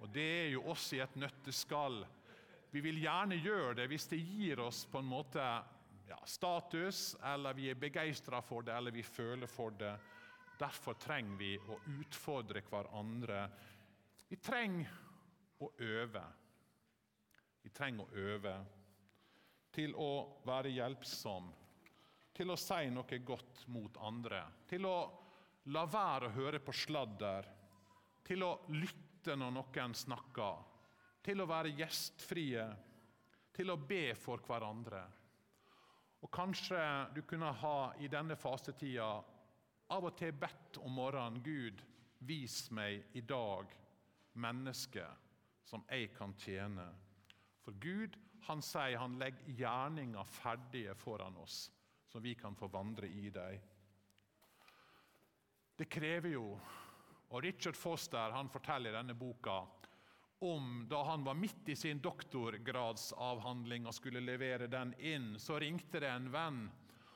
Og 0.00 0.08
Det 0.10 0.24
er 0.40 0.50
jo 0.56 0.64
oss 0.72 0.92
i 0.92 0.98
et 0.98 1.14
nøtteskall. 1.16 2.02
Vi 2.70 2.80
vil 2.82 2.98
gjerne 2.98 3.38
gjøre 3.38 3.76
det 3.78 3.86
hvis 3.88 4.08
det 4.10 4.18
gir 4.18 4.60
oss 4.60 4.82
på 4.90 4.98
en 4.98 5.06
måte 5.06 5.44
ja, 6.08 6.18
status, 6.26 7.16
eller 7.22 7.54
vi 7.54 7.70
er 7.70 7.78
begeistra 7.78 8.42
for 8.42 8.66
det, 8.66 8.74
eller 8.74 8.90
vi 8.90 9.02
føler 9.06 9.46
for 9.46 9.70
det. 9.78 9.94
Derfor 10.58 10.98
trenger 10.98 11.38
vi 11.38 11.52
å 11.58 11.78
utfordre 12.00 12.62
hverandre. 12.66 13.44
Vi 14.28 14.36
trenger 14.42 14.90
å 15.62 15.70
øve. 15.78 16.24
Vi 17.64 17.72
trenger 17.72 18.04
å 18.04 18.24
øve 18.28 18.54
til 19.74 19.94
å 19.98 20.10
være 20.46 20.70
hjelpsom, 20.76 21.48
til 22.34 22.52
å 22.52 22.58
si 22.60 22.90
noe 22.92 23.18
godt 23.24 23.64
mot 23.72 23.96
andre, 24.04 24.42
til 24.68 24.86
å 24.86 24.96
la 25.72 25.84
være 25.88 26.28
å 26.28 26.34
høre 26.36 26.60
på 26.60 26.74
sladder, 26.76 27.48
til 28.24 28.44
å 28.44 28.52
lytte 28.76 29.36
når 29.38 29.54
noen 29.56 29.94
snakker, 29.96 30.60
til 31.24 31.40
å 31.40 31.48
være 31.48 31.72
gjestfrie, 31.78 32.66
til 33.54 33.72
å 33.72 33.78
be 33.80 34.10
for 34.18 34.42
hverandre. 34.44 35.02
Og 36.24 36.30
Kanskje 36.32 36.80
du 37.14 37.22
kunne 37.28 37.52
ha 37.60 37.78
i 38.00 38.08
denne 38.12 38.36
fastetida 38.40 39.08
av 39.92 40.06
og 40.08 40.16
til 40.18 40.32
bedt 40.36 40.78
om 40.80 40.96
morgenen 40.96 41.42
Gud, 41.44 41.82
vis 42.24 42.70
meg 42.72 43.16
i 43.16 43.20
dag 43.20 43.72
mennesket 44.40 45.24
som 45.68 45.84
jeg 45.90 46.12
kan 46.16 46.32
tjene. 46.40 46.86
For 47.64 47.76
Gud 47.80 48.18
han 48.44 48.60
sier 48.62 49.00
han 49.00 49.18
legger 49.18 49.56
gjerninger 49.56 50.28
ferdige 50.28 50.94
foran 51.00 51.36
oss, 51.40 51.70
så 52.06 52.20
vi 52.20 52.34
kan 52.36 52.56
få 52.56 52.68
vandre 52.68 53.08
i 53.08 53.30
dem. 53.32 53.70
Det 55.74 55.88
krever 55.90 56.36
jo 56.36 56.48
og 57.34 57.42
Richard 57.42 57.74
Foster 57.74 58.30
han 58.30 58.48
forteller 58.48 58.92
i 58.92 58.94
denne 58.94 59.16
boka 59.18 59.64
om 60.44 60.84
da 60.90 61.00
han 61.08 61.24
var 61.24 61.34
midt 61.34 61.68
i 61.72 61.76
sin 61.76 61.98
doktorgradsavhandling 62.04 63.88
og 63.88 63.94
skulle 63.96 64.20
levere 64.20 64.68
den 64.70 64.92
inn, 65.00 65.32
så 65.40 65.56
ringte 65.58 66.02
det 66.02 66.10
en 66.10 66.28
venn. 66.30 66.58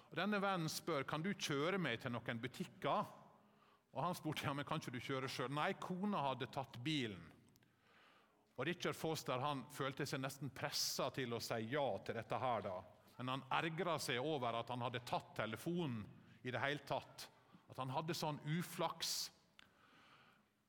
Og 0.09 0.17
Denne 0.17 0.41
vennen 0.41 0.71
spør 0.73 1.05
kan 1.05 1.23
du 1.23 1.35
kjøre 1.35 1.79
meg 1.83 2.01
til 2.01 2.15
noen 2.15 2.41
butikker. 2.41 3.05
Og 3.93 4.01
Han 4.01 4.17
spurte 4.17 4.47
ja, 4.47 4.55
men 4.57 4.65
kan 4.65 4.81
ikke 4.81 4.95
du 4.95 5.01
kjøre 5.03 5.29
sjøl. 5.29 5.53
Nei, 5.53 5.75
kona 5.83 6.23
hadde 6.31 6.49
tatt 6.55 6.79
bilen. 6.81 7.21
Og 8.59 8.67
Richard 8.67 8.97
Foster 8.99 9.39
han 9.39 9.63
følte 9.71 10.07
seg 10.07 10.19
nesten 10.19 10.51
pressa 10.51 11.13
til 11.15 11.37
å 11.37 11.39
si 11.43 11.61
ja 11.71 11.87
til 12.03 12.19
dette. 12.19 12.39
her 12.39 12.63
da. 12.67 12.77
Men 13.19 13.29
han 13.29 13.45
ergra 13.55 13.99
seg 14.03 14.19
over 14.19 14.59
at 14.59 14.71
han 14.71 14.83
hadde 14.83 15.05
tatt 15.07 15.35
telefonen 15.37 16.03
i 16.43 16.51
det 16.51 16.63
hele 16.63 16.83
tatt. 16.87 17.29
At 17.71 17.79
han 17.79 17.91
hadde 17.95 18.15
sånn 18.15 18.41
uflaks. 18.59 19.31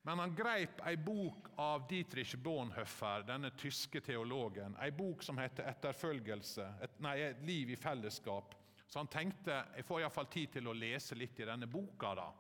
Men 0.06 0.22
han 0.22 0.36
greip 0.36 0.82
ei 0.88 0.96
bok 0.98 1.50
av 1.58 1.88
Dietrich 1.90 2.36
Bonhoeffer, 2.38 3.26
denne 3.28 3.52
tyske 3.58 4.02
teologen. 4.02 4.78
Ei 4.82 4.92
bok 4.92 5.24
som 5.24 5.38
heter 5.38 5.66
'Etterfølgelse', 5.66 6.70
et, 6.82 7.00
nei, 7.02 7.18
'Et 7.18 7.42
liv 7.46 7.70
i 7.70 7.76
fellesskap'. 7.76 8.54
Så 8.88 9.00
han 9.00 9.08
tenkte 9.08 9.66
jeg 9.76 9.86
får 9.86 10.02
iallfall 10.02 10.30
tid 10.30 10.52
til 10.52 10.68
å 10.68 10.74
lese 10.74 11.16
litt 11.16 11.40
i 11.40 11.46
denne 11.46 11.68
boka 11.68 12.16
da, 12.16 12.32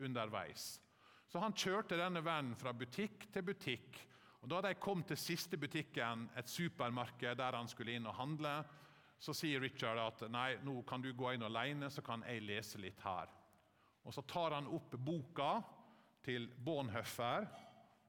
underveis. 0.00 0.80
Så 1.26 1.38
han 1.38 1.52
kjørte 1.52 1.96
denne 1.96 2.22
vennen 2.22 2.54
fra 2.54 2.72
butikk 2.72 3.32
til 3.32 3.42
butikk 3.42 4.06
og 4.42 4.48
Da 4.48 4.60
de 4.62 4.74
kom 4.74 5.02
til 5.02 5.18
siste 5.18 5.56
butikken, 5.56 6.28
et 6.36 6.48
supermarked 6.48 7.38
der 7.38 7.56
han 7.56 7.68
skulle 7.68 7.96
inn 7.96 8.06
og 8.06 8.14
handle, 8.14 8.58
så 9.18 9.32
sier 9.34 9.60
Richard 9.60 9.98
at 9.98 10.26
nei, 10.30 10.58
nå 10.62 10.82
kan 10.86 11.02
du 11.02 11.12
gå 11.16 11.32
inn 11.32 11.46
alene, 11.46 11.88
så 11.90 12.04
kan 12.04 12.22
jeg 12.28 12.44
lese 12.44 12.78
litt 12.78 13.00
her. 13.04 13.32
Og 14.04 14.14
Så 14.14 14.22
tar 14.22 14.54
han 14.54 14.68
opp 14.70 14.94
boka 14.98 15.62
til 16.22 16.46
Bonhoeffer, 16.48 17.46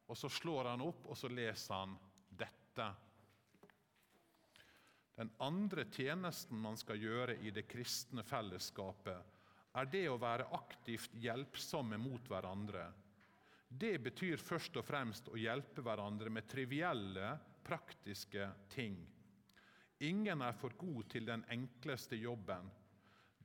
og 0.07 0.17
så 0.17 0.29
slår 0.29 0.71
han 0.71 0.83
opp, 0.85 1.07
og 1.07 1.17
så 1.17 1.29
leser 1.31 1.73
han 1.73 1.95
dette. 2.29 2.87
Den 5.17 5.31
andre 5.41 5.87
tjenesten 5.89 6.59
man 6.61 6.77
skal 6.77 7.01
gjøre 7.01 7.39
i 7.41 7.51
det 7.51 7.65
kristne 7.67 8.23
fellesskapet, 8.23 9.33
er 9.77 9.89
det 9.89 10.05
å 10.09 10.19
være 10.21 10.51
aktivt 10.57 11.15
hjelpsomme 11.21 11.97
mot 12.01 12.29
hverandre 12.29 12.85
det 13.67 13.97
betyr 13.99 14.39
først 14.39 14.77
og 14.79 14.85
fremst 14.87 15.27
å 15.31 15.39
hjelpe 15.39 15.83
hverandre 15.83 16.31
med 16.31 16.47
trivielle, 16.49 17.33
praktiske 17.67 18.47
ting. 18.71 18.97
Ingen 20.07 20.43
er 20.45 20.55
for 20.55 20.75
god 20.77 21.09
til 21.11 21.25
den 21.27 21.43
enkleste 21.51 22.15
jobben. 22.15 22.69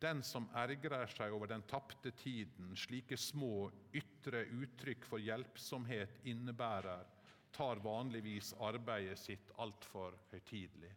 Den 0.03 0.23
som 0.27 0.49
ergrer 0.59 1.07
seg 1.11 1.35
over 1.35 1.51
den 1.51 1.65
tapte 1.71 2.11
tiden 2.19 2.75
slike 2.79 3.17
små 3.19 3.71
ytre 3.95 4.45
uttrykk 4.51 5.07
for 5.07 5.23
hjelpsomhet 5.23 6.23
innebærer, 6.27 7.07
tar 7.53 7.83
vanligvis 7.85 8.55
arbeidet 8.65 9.19
sitt 9.21 9.51
altfor 9.61 10.17
høytidelig. 10.31 10.93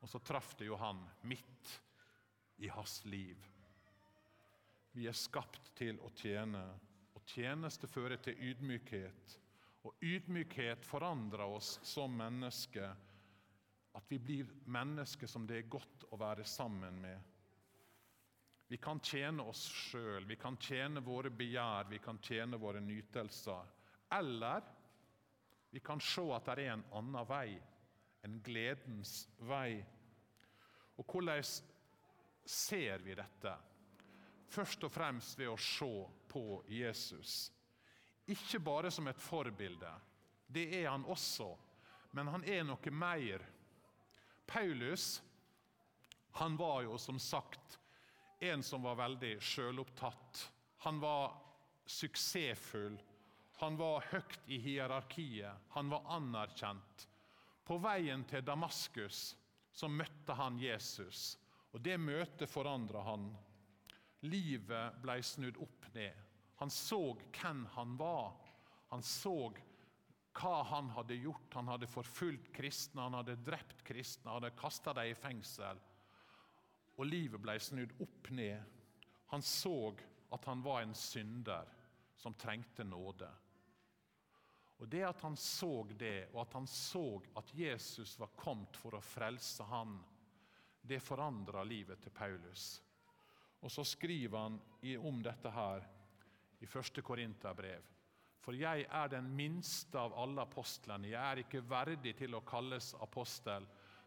Og 0.00 0.10
så 0.10 0.20
traff 0.20 0.54
det 0.58 0.68
jo 0.68 0.78
han 0.80 1.02
midt 1.28 1.74
i 2.64 2.70
hans 2.72 3.02
liv. 3.08 3.38
Vi 4.94 5.08
er 5.10 5.16
skapt 5.16 5.72
til 5.78 5.98
å 6.04 6.10
tjene 6.16 6.62
tjeneste 7.28 7.88
fører 7.90 8.20
til 8.22 8.38
ydmykhet. 8.50 9.38
Og 9.84 10.04
ydmykhet 10.04 10.86
forandrer 10.88 11.44
oss 11.44 11.78
som 11.84 12.14
mennesker. 12.16 12.94
At 13.94 14.10
vi 14.10 14.18
blir 14.18 14.50
mennesker 14.66 15.30
som 15.30 15.46
det 15.46 15.60
er 15.60 15.70
godt 15.70 16.06
å 16.10 16.18
være 16.18 16.44
sammen 16.48 17.00
med. 17.02 17.30
Vi 18.68 18.78
kan 18.80 19.00
tjene 19.04 19.44
oss 19.44 19.66
sjøl, 19.68 20.24
vi 20.26 20.38
kan 20.40 20.56
tjene 20.56 21.02
våre 21.04 21.30
begjær, 21.30 21.86
vi 21.90 22.00
kan 22.02 22.18
tjene 22.24 22.58
våre 22.58 22.80
nytelser. 22.80 23.68
Eller 24.16 24.64
vi 25.70 25.82
kan 25.84 26.00
se 26.00 26.24
at 26.32 26.48
det 26.48 26.64
er 26.64 26.72
en 26.72 26.86
annen 26.96 27.28
vei, 27.28 27.54
en 28.24 28.40
gledens 28.46 29.28
vei. 29.46 29.84
Og 30.96 31.06
hvordan 31.10 31.44
ser 32.46 33.04
vi 33.04 33.16
dette? 33.18 33.54
Først 34.54 34.84
og 34.86 34.92
fremst 34.94 35.38
ved 35.38 35.50
å 35.50 35.58
se 35.60 35.92
på 36.34 36.64
Jesus. 36.66 37.52
Ikke 38.26 38.58
bare 38.58 38.90
som 38.90 39.06
et 39.06 39.20
forbilde. 39.22 39.90
Det 40.50 40.66
er 40.80 40.88
han 40.90 41.06
også. 41.06 41.52
Men 42.10 42.32
han 42.34 42.44
er 42.50 42.64
noe 42.66 42.90
mer. 42.90 43.44
Paulus 44.50 45.22
han 46.34 46.56
var 46.58 46.82
jo 46.82 46.98
som 46.98 47.18
sagt 47.22 47.78
en 48.42 48.62
som 48.66 48.82
var 48.82 48.98
veldig 48.98 49.36
sjølopptatt. 49.38 50.40
Han 50.82 50.98
var 51.00 51.36
suksessfull. 51.86 52.98
Han 53.62 53.78
var 53.78 54.02
høyt 54.10 54.50
i 54.50 54.58
hierarkiet. 54.58 55.70
Han 55.78 55.94
var 55.94 56.10
anerkjent. 56.16 57.06
På 57.64 57.78
veien 57.78 58.26
til 58.26 58.42
Damaskus 58.42 59.36
så 59.70 59.86
møtte 59.88 60.34
han 60.34 60.58
Jesus, 60.58 61.36
og 61.70 61.80
det 61.86 61.96
møtet 62.02 62.50
forandra 62.50 63.06
han 63.06 63.30
Livet 64.24 65.00
ble 65.04 65.18
snudd 65.22 65.58
opp 65.60 65.86
ned. 65.94 66.23
Han 66.60 66.70
så 66.70 67.16
hvem 67.34 67.64
han 67.74 67.96
var. 67.96 68.32
Han 68.88 69.02
så 69.02 69.52
hva 70.34 70.62
han 70.62 70.90
hadde 70.94 71.14
gjort. 71.14 71.54
Han 71.54 71.68
hadde 71.68 71.90
forfulgt 71.90 72.52
kristne, 72.54 73.02
han 73.02 73.18
hadde 73.18 73.38
drept 73.46 73.84
kristne, 73.86 74.30
han 74.30 74.42
hadde 74.42 74.56
kasta 74.58 74.94
dem 74.94 75.12
i 75.12 75.18
fengsel. 75.18 75.80
Og 76.98 77.06
livet 77.06 77.42
ble 77.42 77.56
snudd 77.62 77.94
opp 78.02 78.30
ned. 78.34 78.62
Han 79.32 79.42
så 79.42 79.94
at 80.34 80.44
han 80.50 80.62
var 80.62 80.82
en 80.82 80.94
synder 80.94 81.70
som 82.16 82.34
trengte 82.38 82.84
nåde. 82.86 83.30
Og 84.78 84.88
Det 84.88 85.04
at 85.06 85.20
han 85.22 85.36
så 85.36 85.86
det, 85.98 86.28
og 86.32 86.40
at 86.42 86.54
han 86.58 86.66
så 86.66 87.22
at 87.38 87.54
Jesus 87.54 88.18
var 88.18 88.34
kommet 88.36 88.76
for 88.76 88.96
å 88.98 89.02
frelse 89.02 89.64
han, 89.70 89.96
det 90.82 91.00
forandra 91.00 91.62
livet 91.64 92.02
til 92.02 92.12
Paulus. 92.12 92.82
Og 93.64 93.72
så 93.72 93.84
skriver 93.86 94.38
han 94.38 94.58
om 95.00 95.22
dette 95.24 95.50
her 95.50 95.86
i 96.64 96.68
1. 96.68 97.02
Korinterbrev. 97.04 97.90
For 98.44 98.56
jeg 98.56 98.84
er 98.92 99.08
den 99.08 99.30
minste 99.36 99.96
av 100.00 100.16
alle 100.20 100.44
apostlene. 100.44 101.08
Jeg 101.08 101.20
er 101.20 101.40
ikke 101.44 101.64
verdig 101.68 102.12
til 102.18 102.36
å 102.36 102.44
kalles 102.44 102.92
apostel, 103.04 103.64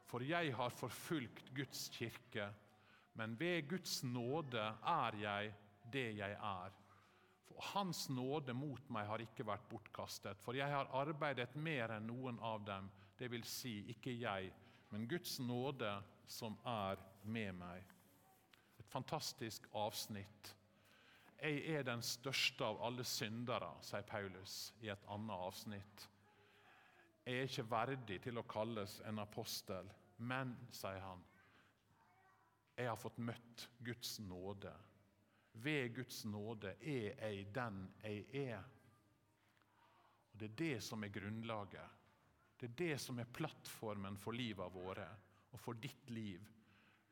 for 0.07 0.23
jeg 0.23 0.53
har 0.55 0.75
forfulgt 0.77 1.49
Guds 1.57 1.87
kirke. 1.93 2.51
Men 3.17 3.33
ved 3.39 3.65
Guds 3.69 4.03
nåde 4.05 4.61
er 4.61 5.17
jeg 5.23 5.55
det 5.91 6.09
jeg 6.19 6.37
er. 6.37 6.75
For 7.47 7.63
Hans 7.73 8.05
nåde 8.13 8.53
mot 8.53 8.91
meg 8.93 9.07
har 9.09 9.23
ikke 9.23 9.47
vært 9.47 9.65
bortkastet, 9.71 10.37
for 10.45 10.57
jeg 10.57 10.69
har 10.69 10.91
arbeidet 10.93 11.55
mer 11.55 11.95
enn 11.95 12.05
noen 12.11 12.37
av 12.45 12.61
dem. 12.67 12.91
Det 13.17 13.31
vil 13.33 13.45
si, 13.47 13.79
ikke 13.89 14.13
jeg, 14.13 14.51
men 14.93 15.07
Guds 15.09 15.39
nåde 15.41 15.95
som 16.29 16.57
er 16.67 17.01
med 17.23 17.55
meg 17.57 17.93
Et 18.77 18.85
fantastisk 18.93 19.65
avsnitt. 19.73 20.53
Jeg 21.37 21.61
er 21.69 21.83
den 21.85 22.01
største 22.01 22.65
av 22.65 22.79
alle 22.81 23.05
syndere, 23.05 23.69
sier 23.85 24.05
Paulus 24.09 24.73
i 24.81 24.89
et 24.89 25.03
annet 25.13 25.45
avsnitt. 25.47 26.07
Jeg 27.27 27.35
er 27.37 27.49
ikke 27.49 27.69
verdig 27.69 28.17
til 28.23 28.39
å 28.39 28.45
kalles 28.49 28.97
en 29.05 29.19
apostel, 29.21 29.89
men, 30.17 30.55
sier 30.73 31.01
han, 31.03 31.21
jeg 32.77 32.89
har 32.89 32.97
fått 33.01 33.17
møtt 33.17 33.67
Guds 33.85 34.19
nåde. 34.21 34.71
Ved 35.57 35.95
Guds 35.95 36.23
nåde 36.29 36.75
er 36.77 37.15
jeg 37.17 37.47
den 37.53 37.79
jeg 38.03 38.25
er. 38.47 38.65
Og 40.31 40.39
Det 40.39 40.49
er 40.51 40.57
det 40.61 40.83
som 40.85 41.03
er 41.03 41.13
grunnlaget. 41.13 41.95
Det 42.57 42.69
er 42.69 42.75
det 42.77 42.97
som 43.01 43.19
er 43.19 43.33
plattformen 43.33 44.17
for 44.17 44.37
livet 44.37 44.73
våre 44.73 45.07
og 45.51 45.59
for 45.59 45.77
ditt 45.81 46.09
liv. 46.09 46.41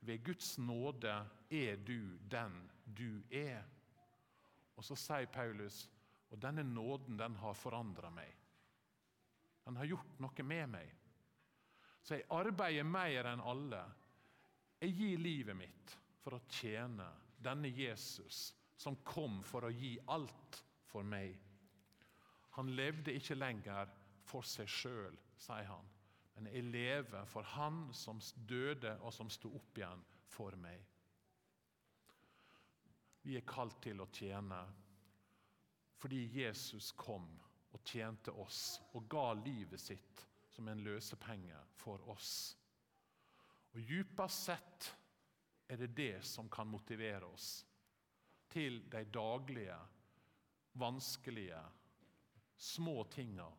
Ved 0.05 0.23
Guds 0.23 0.57
nåde 0.57 1.15
er 1.49 1.75
du 1.81 2.17
den 2.29 2.59
du 2.85 3.23
er. 3.31 3.63
Og 4.75 4.83
så 4.83 4.97
sier 4.99 5.29
Paulus 5.31 5.85
og 6.33 6.41
denne 6.41 6.65
nåden 6.67 7.17
den 7.19 7.35
har 7.39 7.55
forandra 7.57 8.09
meg. 8.11 8.31
Den 9.65 9.77
har 9.79 9.89
gjort 9.89 10.19
noe 10.21 10.45
med 10.45 10.71
meg. 10.75 10.89
Så 12.05 12.19
jeg 12.19 12.27
arbeider 12.33 12.85
mer 12.85 13.31
enn 13.31 13.41
alle. 13.41 13.81
Jeg 14.81 14.93
gir 14.97 15.21
livet 15.21 15.57
mitt 15.57 15.95
for 16.21 16.38
å 16.38 16.43
tjene 16.51 17.07
denne 17.41 17.71
Jesus 17.73 18.51
som 18.77 18.97
kom 19.07 19.39
for 19.47 19.65
å 19.65 19.73
gi 19.73 19.95
alt 20.11 20.59
for 20.85 21.07
meg. 21.07 21.33
Han 22.57 22.73
levde 22.75 23.15
ikke 23.15 23.38
lenger 23.38 23.89
for 24.25 24.45
seg 24.47 24.69
sjøl, 24.69 25.15
sier 25.41 25.67
han, 25.69 25.88
men 26.35 26.49
jeg 26.51 26.67
lever 26.67 27.27
for 27.29 27.47
Han 27.55 27.88
som 27.95 28.19
døde 28.47 28.97
og 29.01 29.13
som 29.13 29.29
sto 29.31 29.51
opp 29.55 29.79
igjen 29.79 30.03
for 30.31 30.55
meg. 30.59 30.83
Vi 33.25 33.39
er 33.39 33.47
kalt 33.49 33.79
til 33.81 34.03
å 34.03 34.09
tjene 34.13 34.59
fordi 35.97 36.25
Jesus 36.29 36.91
kom 36.93 37.25
og 37.73 37.81
tjente 37.88 38.33
oss 38.38 38.77
og 38.93 39.07
ga 39.09 39.31
livet 39.39 39.81
sitt 39.81 40.21
som 40.53 40.67
en 40.69 40.83
løsepenge 40.85 41.57
for 41.79 42.03
oss. 42.13 42.35
Og 43.73 43.81
Djupest 43.81 44.45
sett 44.45 44.89
er 45.67 45.81
det 45.81 45.95
det 45.97 46.19
som 46.27 46.51
kan 46.53 46.69
motivere 46.69 47.25
oss 47.25 47.65
til 48.53 48.83
de 48.91 49.01
daglige, 49.09 49.79
vanskelige, 50.77 51.63
små 52.55 53.03
tinga 53.11 53.49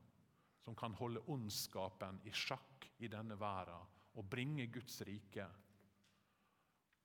som 0.62 0.78
kan 0.78 0.94
holde 0.96 1.24
ondskapen 1.34 2.22
i 2.24 2.32
sjakk 2.32 2.86
i 3.02 3.10
denne 3.12 3.34
verden 3.40 3.90
og 4.16 4.30
bringe 4.30 4.70
Guds 4.72 5.02
rike. 5.04 5.50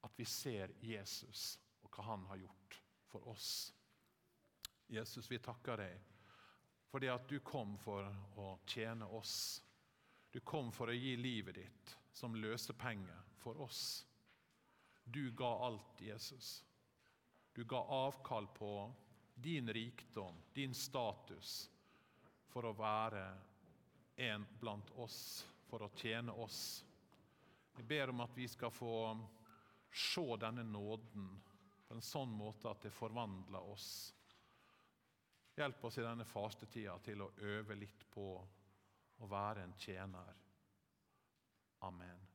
At 0.06 0.14
vi 0.18 0.26
ser 0.30 0.78
Jesus 0.86 1.58
og 1.92 1.98
hva 1.98 2.04
han 2.12 2.26
har 2.26 2.38
gjort 2.38 2.82
for 3.12 3.28
oss. 3.28 3.74
Jesus, 4.88 5.32
vi 5.32 5.40
takker 5.40 5.78
deg 5.78 6.08
fordi 6.92 7.08
at 7.08 7.28
du 7.30 7.38
kom 7.40 7.78
for 7.80 8.04
å 8.36 8.48
tjene 8.68 9.06
oss. 9.16 9.62
Du 10.32 10.42
kom 10.44 10.74
for 10.76 10.92
å 10.92 10.96
gi 10.96 11.14
livet 11.16 11.56
ditt 11.56 11.94
som 12.12 12.36
løsepenger 12.36 13.22
for 13.40 13.62
oss. 13.64 14.06
Du 15.04 15.32
ga 15.32 15.54
alt, 15.68 16.02
Jesus. 16.04 16.66
Du 17.56 17.64
ga 17.64 17.80
avkall 17.80 18.48
på 18.48 18.92
din 19.36 19.72
rikdom, 19.74 20.36
din 20.54 20.76
status, 20.76 21.70
for 22.52 22.68
å 22.68 22.76
være 22.76 23.24
en 24.28 24.44
blant 24.60 24.92
oss, 25.00 25.46
for 25.70 25.88
å 25.88 25.94
tjene 25.96 26.36
oss. 26.44 26.84
Jeg 27.78 27.88
ber 27.88 28.12
om 28.12 28.20
at 28.28 28.36
vi 28.36 28.48
skal 28.52 28.72
få 28.76 29.16
se 29.96 30.28
denne 30.44 30.68
nåden 30.68 31.32
på 31.92 31.98
en 31.98 32.06
sånn 32.08 32.32
måte 32.32 32.70
at 32.72 32.86
det 32.86 32.94
forvandler 32.96 33.66
oss 33.74 33.92
Hjelp 35.60 35.82
oss 35.84 35.98
i 36.00 36.04
denne 36.06 36.24
fastetida 36.24 36.94
til 37.04 37.26
å 37.26 37.34
øve 37.44 37.76
litt 37.76 38.06
på 38.10 38.24
å 39.20 39.28
være 39.30 39.66
en 39.66 39.74
tjener. 39.76 40.30
Amen. 41.84 42.31